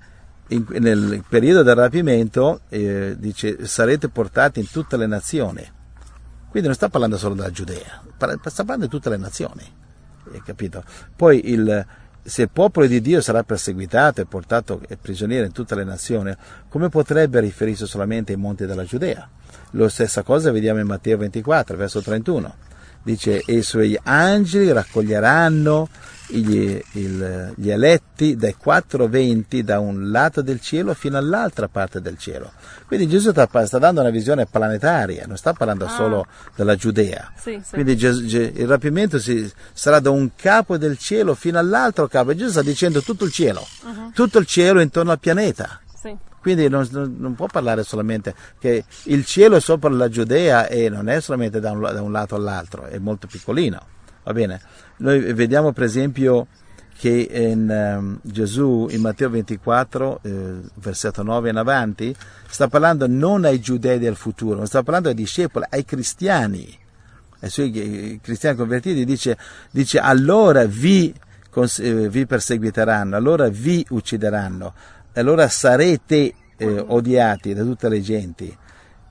[0.54, 5.70] in, nel periodo del rapimento eh, dice sarete portati in tutte le nazioni.
[6.50, 9.80] Quindi non sta parlando solo della Giudea, sta parlando di tutte le nazioni.
[10.46, 10.84] Capito?
[11.16, 11.86] Poi il,
[12.22, 16.36] se il popolo di Dio sarà perseguitato e portato prigioniero in tutte le nazioni,
[16.68, 19.28] come potrebbe riferirsi solamente ai monti della Giudea?
[19.72, 22.56] La stessa cosa vediamo in Matteo 24, verso 31.
[23.04, 25.90] Dice, e i suoi angeli raccoglieranno
[26.28, 32.02] gli, il, gli eletti dai quattro venti da un lato del cielo fino all'altra parte
[32.02, 32.52] del cielo.
[32.86, 35.90] Quindi Gesù sta, sta dando una visione planetaria, non sta parlando ah.
[35.90, 37.32] solo della Giudea.
[37.36, 37.74] Sì, sì.
[37.74, 42.34] Quindi Gesù, il rapimento si, sarà da un capo del cielo fino all'altro capo.
[42.34, 44.12] Gesù sta dicendo tutto il cielo, uh-huh.
[44.14, 45.80] tutto il cielo intorno al pianeta.
[46.02, 46.16] Sì.
[46.42, 46.88] Quindi non,
[47.18, 51.60] non, può parlare solamente che il cielo è sopra la Giudea e non è solamente
[51.60, 53.80] da un, da un lato all'altro, è molto piccolino.
[54.24, 54.60] Va bene?
[54.98, 56.48] Noi vediamo per esempio
[57.02, 62.16] che in, um, Gesù in Matteo 24, eh, versetto 9 in avanti,
[62.48, 66.78] sta parlando non ai giudei del futuro, non sta parlando ai discepoli, ai cristiani,
[67.40, 69.36] ai suoi cristiani convertiti, dice,
[69.72, 71.12] dice allora vi,
[71.80, 74.74] eh, vi, perseguiteranno, allora vi uccideranno,
[75.14, 78.58] allora sarete eh, odiati da tutte le genti.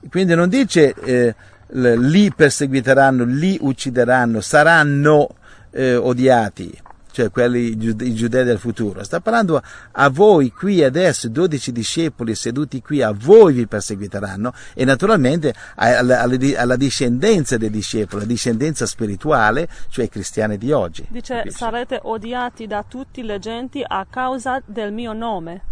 [0.09, 1.35] Quindi non dice eh,
[1.73, 5.29] li perseguiteranno, li uccideranno, saranno
[5.71, 6.73] eh, odiati,
[7.13, 9.03] cioè quelli i giudei del futuro.
[9.05, 14.85] Sta parlando a voi qui adesso, 12 discepoli seduti qui, a voi vi perseguiteranno e
[14.85, 21.07] naturalmente alla, alla, alla discendenza dei discepoli, la discendenza spirituale, cioè i cristiani di oggi.
[21.09, 21.59] Dice capisci?
[21.59, 25.70] sarete odiati da tutte le genti a causa del mio nome.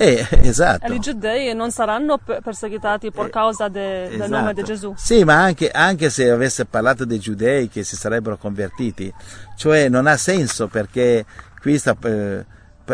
[0.00, 0.86] Eh, esatto.
[0.86, 4.16] E i giudei non saranno perseguitati per eh, causa de, esatto.
[4.16, 4.94] del nome di Gesù.
[4.96, 9.12] Sì, ma anche, anche, se avesse parlato dei giudei che si sarebbero convertiti,
[9.56, 11.26] cioè non ha senso perché
[11.60, 12.44] qui sta, eh,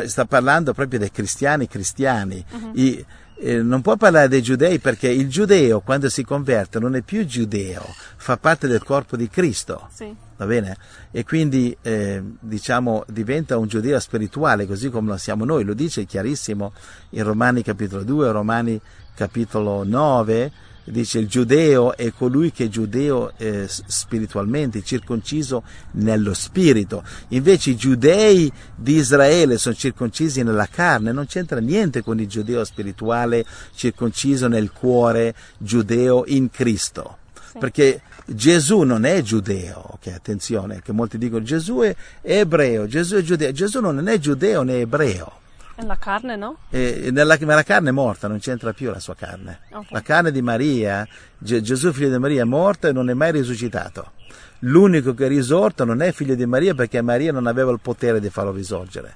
[0.07, 2.45] sta parlando proprio dei cristiani cristiani.
[2.51, 2.73] Uh-huh.
[2.75, 3.07] I,
[3.39, 7.25] eh, non può parlare dei giudei perché il giudeo quando si converte non è più
[7.25, 7.85] giudeo,
[8.17, 9.89] fa parte del corpo di Cristo.
[9.93, 10.26] Sì.
[10.37, 10.77] Va bene?
[11.11, 16.05] E quindi eh, diciamo diventa un giudeo spirituale così come lo siamo noi, lo dice
[16.05, 16.73] chiarissimo
[17.11, 18.81] in Romani capitolo 2, Romani
[19.15, 20.53] capitolo 9,
[20.85, 25.63] dice il giudeo è colui che è giudeo eh, spiritualmente, circonciso
[25.93, 27.03] nello spirito.
[27.29, 32.65] Invece i giudei di Israele sono circoncisi nella carne, non c'entra niente con il giudeo
[32.65, 37.19] spirituale circonciso nel cuore, giudeo in Cristo.
[37.51, 37.59] Sì.
[37.59, 43.23] Perché Gesù non è giudeo, ok, attenzione, che molti dicono Gesù è ebreo, Gesù è
[43.23, 45.45] giudeo, Gesù non è giudeo né ebreo.
[45.77, 46.57] Nella carne, no?
[46.71, 49.61] E nella, ma la carne è morta, non c'entra più la sua carne.
[49.69, 49.87] Okay.
[49.91, 51.07] La carne di Maria,
[51.39, 54.13] G- Gesù figlio di Maria è morto e non è mai risuscitato.
[54.61, 58.21] L'unico che è risorto non è figlio di Maria perché Maria non aveva il potere
[58.21, 59.15] di farlo risorgere.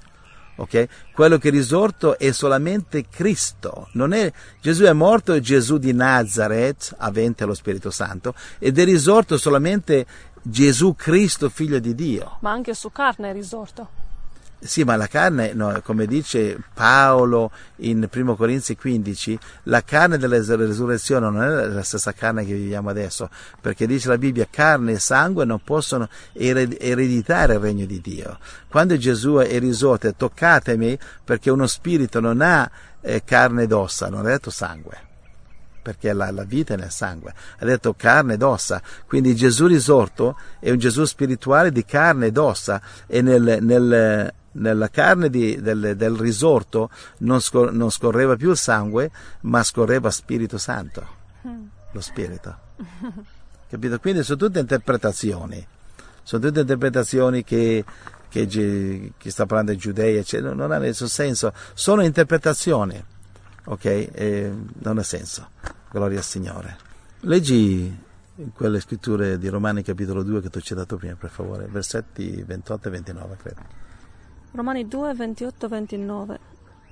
[0.55, 0.87] Okay?
[1.13, 3.89] Quello che è risorto è solamente Cristo.
[3.93, 10.05] È, Gesù è morto, Gesù di Nazareth, avente lo Spirito Santo, ed è risorto solamente
[10.41, 12.37] Gesù Cristo, figlio di Dio.
[12.41, 14.00] Ma anche su carne è risorto.
[14.63, 20.37] Sì, ma la carne, no, come dice Paolo in 1 Corinzi 15, la carne della
[20.37, 23.27] resurrezione non è la stessa carne che viviamo adesso,
[23.59, 28.37] perché dice la Bibbia, carne e sangue non possono ereditare il regno di Dio.
[28.69, 32.69] Quando Gesù è risorto, toccatemi, perché uno spirito non ha
[33.01, 35.09] eh, carne ed ossa, non ha detto sangue
[35.81, 40.37] perché la, la, vita è nel sangue, ha detto carne ed ossa, quindi Gesù risorto
[40.59, 45.95] è un Gesù spirituale di carne ed ossa e nel, nel, nella carne di, del,
[45.95, 46.89] del, risorto
[47.19, 51.05] non, scor- non, scorreva più il sangue, ma scorreva Spirito Santo,
[51.91, 52.57] lo Spirito.
[53.69, 53.99] Capito?
[53.99, 55.65] Quindi sono tutte interpretazioni,
[56.23, 57.85] sono tutte interpretazioni che,
[58.27, 63.01] che, che sta parlando di giudei, eccetera, non ha nessun senso, sono interpretazioni,
[63.65, 63.85] ok?
[63.85, 65.49] E non ha senso.
[65.89, 66.77] Gloria al Signore.
[67.21, 68.09] Leggi
[68.53, 72.87] quelle scritture di Romani capitolo 2 che ti ho citato prima, per favore, versetti 28
[72.87, 73.80] e 29, credo.
[74.51, 76.39] Romani 2, 28, 29.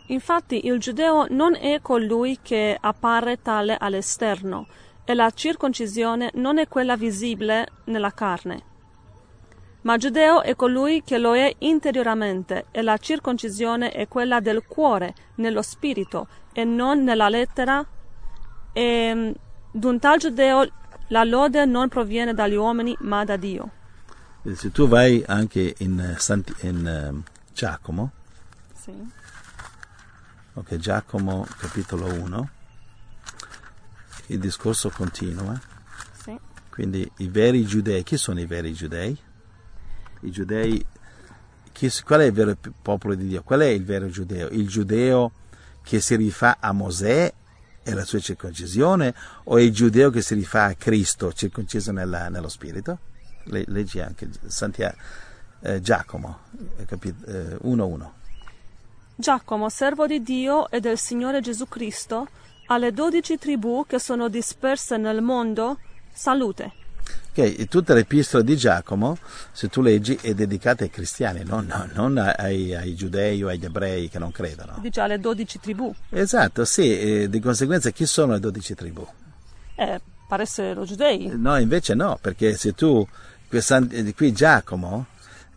[0.07, 4.67] Infatti il giudeo non è colui che appare tale all'esterno,
[5.03, 8.63] e la circoncisione non è quella visibile nella carne.
[9.81, 15.13] Ma giudeo è colui che lo è interiormente, e la circoncisione è quella del cuore,
[15.35, 17.85] nello spirito, e non nella lettera.
[18.71, 19.35] E
[19.71, 20.67] d'un tal giudeo
[21.09, 23.71] la lode non proviene dagli uomini, ma da Dio.
[24.53, 26.15] Se tu vai anche in,
[26.61, 27.23] in ehm,
[27.59, 28.11] Giacomo.
[28.73, 28.93] Sì.
[30.53, 32.49] Ok, Giacomo capitolo 1.
[34.27, 35.59] Il discorso continua.
[36.23, 36.39] Sì.
[36.69, 39.17] Quindi i veri giudei, chi sono i veri giudei?
[40.21, 40.85] I giudei,
[41.73, 43.43] chi, qual è il vero popolo di Dio?
[43.43, 44.47] Qual è il vero giudeo?
[44.51, 45.33] Il giudeo
[45.83, 47.33] che si rifà a Mosè
[47.83, 52.47] e alla sua circoncisione o il giudeo che si rifà a Cristo circonciso nella, nello
[52.47, 52.99] spirito?
[53.43, 55.27] leggi anche Santiago
[55.61, 56.39] eh, Giacomo,
[56.77, 58.01] 1-1.
[58.01, 58.07] Eh,
[59.15, 62.27] Giacomo, servo di Dio e del Signore Gesù Cristo,
[62.67, 65.79] alle dodici tribù che sono disperse nel mondo,
[66.13, 66.71] salute.
[67.31, 69.17] Ok, tutta l'epistola di Giacomo,
[69.51, 71.61] se tu leggi, è dedicata ai cristiani, no?
[71.61, 74.77] No, non ai, ai, giudei o agli ebrei che non credono.
[74.81, 75.93] Dice alle dodici tribù.
[76.09, 79.05] Esatto, sì, di conseguenza chi sono le dodici tribù?
[79.75, 81.31] Eh, pare essere giudei.
[81.35, 83.07] No, invece no, perché se tu,
[83.47, 85.05] qui Giacomo,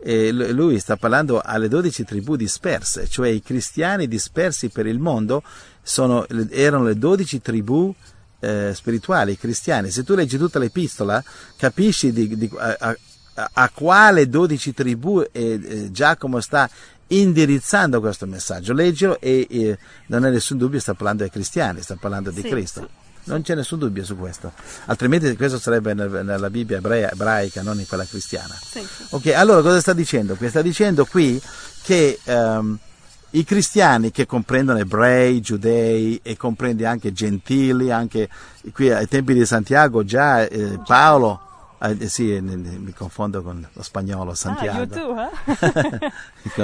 [0.04, 5.42] e lui sta parlando alle dodici tribù disperse, cioè i cristiani dispersi per il mondo
[5.82, 7.94] sono, erano le dodici tribù
[8.40, 9.90] eh, spirituali cristiani.
[9.90, 11.22] Se tu leggi tutta l'epistola,
[11.56, 16.68] capisci di, di, a, a, a, quale dodici tribù eh, eh, Giacomo sta
[17.06, 18.72] indirizzando questo messaggio.
[18.72, 22.48] Leggilo e, e non è nessun dubbio, sta parlando ai cristiani, sta parlando di sì,
[22.48, 22.80] Cristo.
[22.80, 23.01] Sì.
[23.24, 24.52] Non c'è nessun dubbio su questo,
[24.86, 28.54] altrimenti questo sarebbe nella Bibbia ebrea, ebraica, non in quella cristiana.
[28.60, 29.06] Sì, sì.
[29.10, 30.48] Ok, allora cosa sta dicendo qui?
[30.48, 31.40] Sta dicendo qui
[31.82, 32.78] che um,
[33.30, 38.28] i cristiani che comprendono ebrei, giudei e comprende anche gentili, anche
[38.72, 41.40] qui ai tempi di Santiago già eh, Paolo,
[41.80, 44.82] eh, sì, mi confondo con lo spagnolo Santiago.
[44.82, 45.16] Ah, too,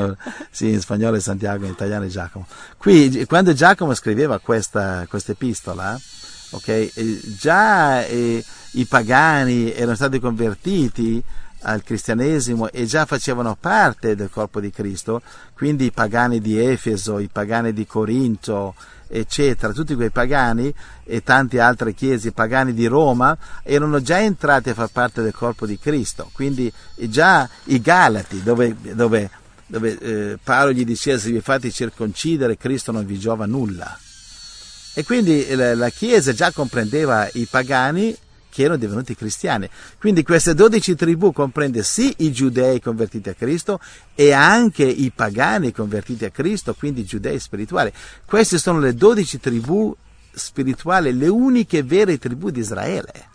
[0.02, 0.16] eh?
[0.50, 2.46] sì, in spagnolo è Santiago, in italiano è Giacomo.
[2.76, 5.98] Qui, quando Giacomo scriveva questa, questa epistola,
[6.50, 6.90] Okay?
[7.38, 8.42] già eh,
[8.72, 11.22] i pagani erano stati convertiti
[11.62, 15.22] al cristianesimo e già facevano parte del corpo di Cristo,
[15.54, 18.74] quindi i pagani di Efeso, i pagani di Corinto,
[19.08, 20.72] eccetera, tutti quei pagani
[21.04, 25.66] e tante altre chiese pagani di Roma erano già entrati a far parte del corpo
[25.66, 29.30] di Cristo, quindi già i Galati, dove, dove,
[29.66, 33.98] dove eh, Paolo gli diceva se vi fate circoncidere Cristo non vi giova nulla.
[34.98, 38.16] E quindi la Chiesa già comprendeva i pagani
[38.50, 39.70] che erano divenuti cristiani.
[39.96, 43.78] Quindi queste dodici tribù comprende sì i giudei convertiti a Cristo
[44.16, 47.92] e anche i pagani convertiti a Cristo, quindi i giudei spirituali.
[48.24, 49.94] Queste sono le dodici tribù
[50.32, 53.28] spirituali, le uniche vere tribù di Israele.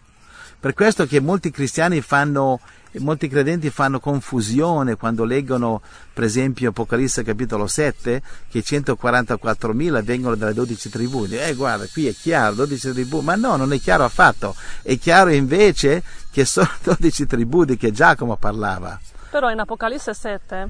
[0.59, 2.59] Per questo che molti cristiani fanno
[2.99, 5.81] molti credenti fanno confusione quando leggono,
[6.13, 11.25] per esempio, Apocalisse capitolo 7, che 144.000 vengono dalle 12 tribù.
[11.29, 14.55] Eh, guarda, qui è chiaro, 12 tribù, ma no, non è chiaro affatto.
[14.81, 18.99] È chiaro invece che sono 12 tribù di che Giacomo parlava.
[19.29, 20.69] Però in Apocalisse 7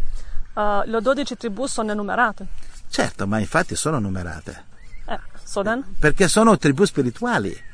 [0.53, 2.47] uh, le 12 tribù sono enumerate.
[2.89, 4.63] Certo, ma infatti sono numerate.
[5.07, 5.83] Eh, so then?
[5.99, 7.71] Perché sono tribù spirituali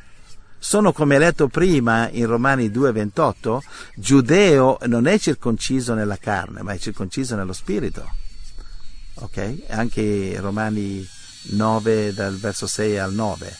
[0.60, 3.60] sono come letto prima in Romani 2:28,
[3.95, 8.07] giudeo non è circonciso nella carne, ma è circonciso nello spirito.
[9.16, 9.64] Ok?
[9.70, 11.07] Anche Romani
[11.51, 13.57] 9 dal verso 6 al 9.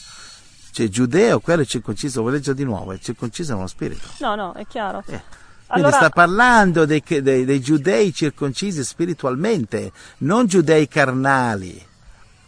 [0.72, 4.08] Cioè giudeo, quello è circonciso, vuoi leggere di nuovo, è circonciso nello spirito.
[4.20, 5.00] No, no, è chiaro.
[5.08, 5.22] Eh.
[5.66, 5.98] Quindi allora...
[5.98, 11.88] sta parlando dei, dei, dei giudei circoncisi spiritualmente, non giudei carnali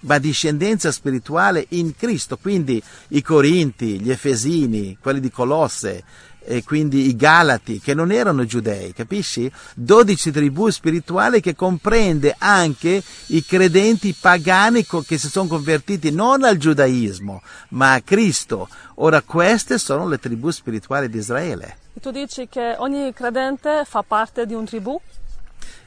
[0.02, 6.04] ma discendenza spirituale in Cristo, quindi i Corinti, gli Efesini, quelli di Colosse,
[6.44, 9.52] e quindi i Galati, che non erano giudei, capisci?
[9.76, 16.58] Dodici tribù spirituali che comprende anche i credenti pagani che si sono convertiti non al
[16.58, 18.68] giudaismo, ma a Cristo.
[18.96, 21.78] Ora queste sono le tribù spirituali di Israele.
[21.94, 25.00] E tu dici che ogni credente fa parte di un tribù?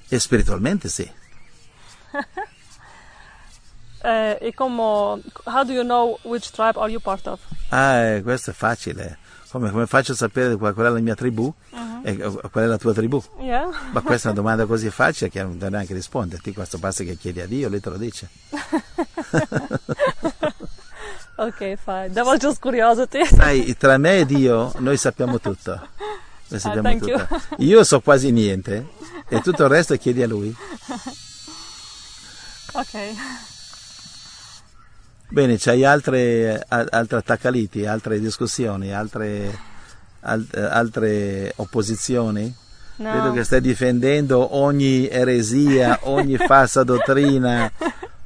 [0.09, 1.11] E spiritualmente sì.
[4.05, 7.41] Eh, e come, how do you know which tribe are you part of?
[7.71, 9.17] Ah, questo è facile.
[9.49, 12.01] Come, come faccio a sapere qual, qual, è la mia tribù uh-huh.
[12.03, 12.17] e
[12.51, 13.23] qual è la tua tribù?
[13.39, 13.71] Yeah.
[13.93, 16.53] Ma questa è una domanda così facile che non devo neanche risponderti.
[16.53, 18.29] Questo basta che chiedi a Dio, lui te lo dice.
[21.37, 22.11] ok, fine.
[22.13, 23.25] That was just curiosity.
[23.33, 25.81] Sai, tra me e Dio noi sappiamo tutto.
[26.49, 27.41] Noi sappiamo ah, tutto.
[27.59, 28.87] Io so quasi niente
[29.29, 30.55] e tutto il resto chiedi a lui.
[32.75, 33.53] Ok.
[35.35, 39.51] Bene, c'hai altre, altre attaccaliti, altre discussioni, altre,
[40.21, 42.55] altre opposizioni?
[42.99, 43.13] No.
[43.13, 47.69] Vedo che stai difendendo ogni eresia, ogni falsa dottrina,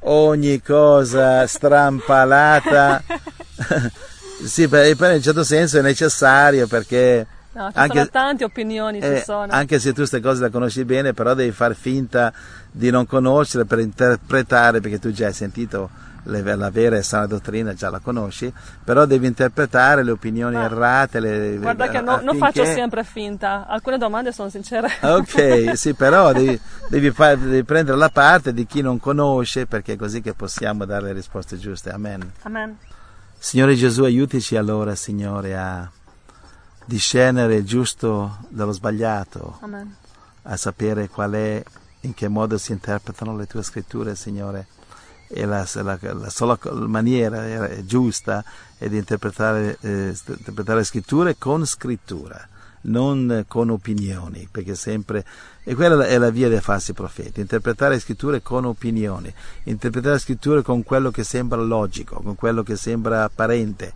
[0.01, 3.03] ogni cosa strampalata.
[4.45, 7.27] sì, per, per in un certo senso è necessario perché...
[7.53, 9.51] No, ci anche, sono tante opinioni, eh, sono.
[9.51, 12.35] Anche se tu queste cose le conosci bene, però devi far finta
[12.71, 15.89] di non conoscere per interpretare, perché tu già hai sentito
[16.29, 18.53] la vera e sana dottrina già la conosci,
[18.85, 21.21] però devi interpretare le opinioni Ma, errate.
[21.21, 22.25] Le, guarda che no, affinché...
[22.25, 24.89] non faccio sempre finta, alcune domande sono sincere.
[25.01, 29.97] Ok, sì, però devi, devi, devi, prendere la parte di chi non conosce perché è
[29.97, 31.91] così che possiamo dare le risposte giuste.
[31.91, 32.33] Amen.
[32.43, 32.77] Amen.
[33.39, 35.91] Signore Gesù, aiutici allora, Signore, a
[36.85, 39.95] discernere il giusto dallo sbagliato, Amen.
[40.43, 41.63] a sapere qual è,
[42.01, 44.67] in che modo si interpretano le tue scritture, Signore
[45.29, 48.43] e la, la, la sola maniera giusta
[48.79, 52.49] è di interpretare, eh, interpretare scritture con scrittura,
[52.83, 55.25] non con opinioni, perché sempre,
[55.65, 59.33] e quella è la via dei falsi profeti, interpretare le scritture con opinioni,
[59.65, 63.93] interpretare le scritture con quello che sembra logico, con quello che sembra apparente,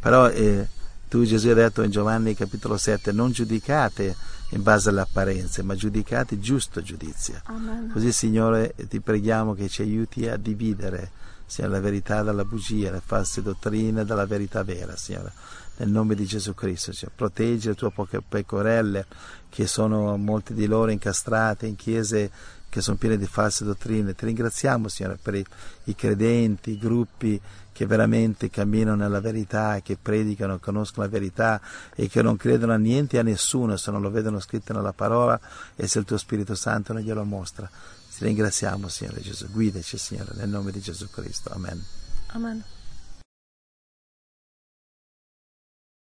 [0.00, 0.66] però eh,
[1.08, 4.16] tu Gesù hai detto in Giovanni capitolo 7, non giudicate
[4.52, 7.40] in base alle apparenze, ma giudicate giusto giudizio.
[7.44, 7.90] Amen.
[7.92, 11.10] Così, Signore, ti preghiamo che ci aiuti a dividere
[11.46, 15.32] sia la verità dalla bugia, le false dottrine dalla verità vera, Signore.
[15.76, 17.16] Nel nome di Gesù Cristo, Signore.
[17.16, 19.06] proteggi le tue poche pecorelle,
[19.48, 22.30] che sono molte di loro incastrate in chiese
[22.68, 24.14] che sono piene di false dottrine.
[24.14, 25.44] Ti ringraziamo, Signore, per i,
[25.84, 27.38] i credenti, i gruppi
[27.82, 31.60] che veramente camminano nella verità, che predicano, conoscono la verità
[31.96, 34.92] e che non credono a niente e a nessuno se non lo vedono scritto nella
[34.92, 35.38] parola
[35.74, 37.68] e se il tuo Spirito Santo non glielo mostra.
[37.68, 39.50] Ti ringraziamo, Signore Gesù.
[39.50, 41.50] Guidaci, Signore, nel nome di Gesù Cristo.
[41.52, 41.84] Amen.
[42.28, 42.62] Amen.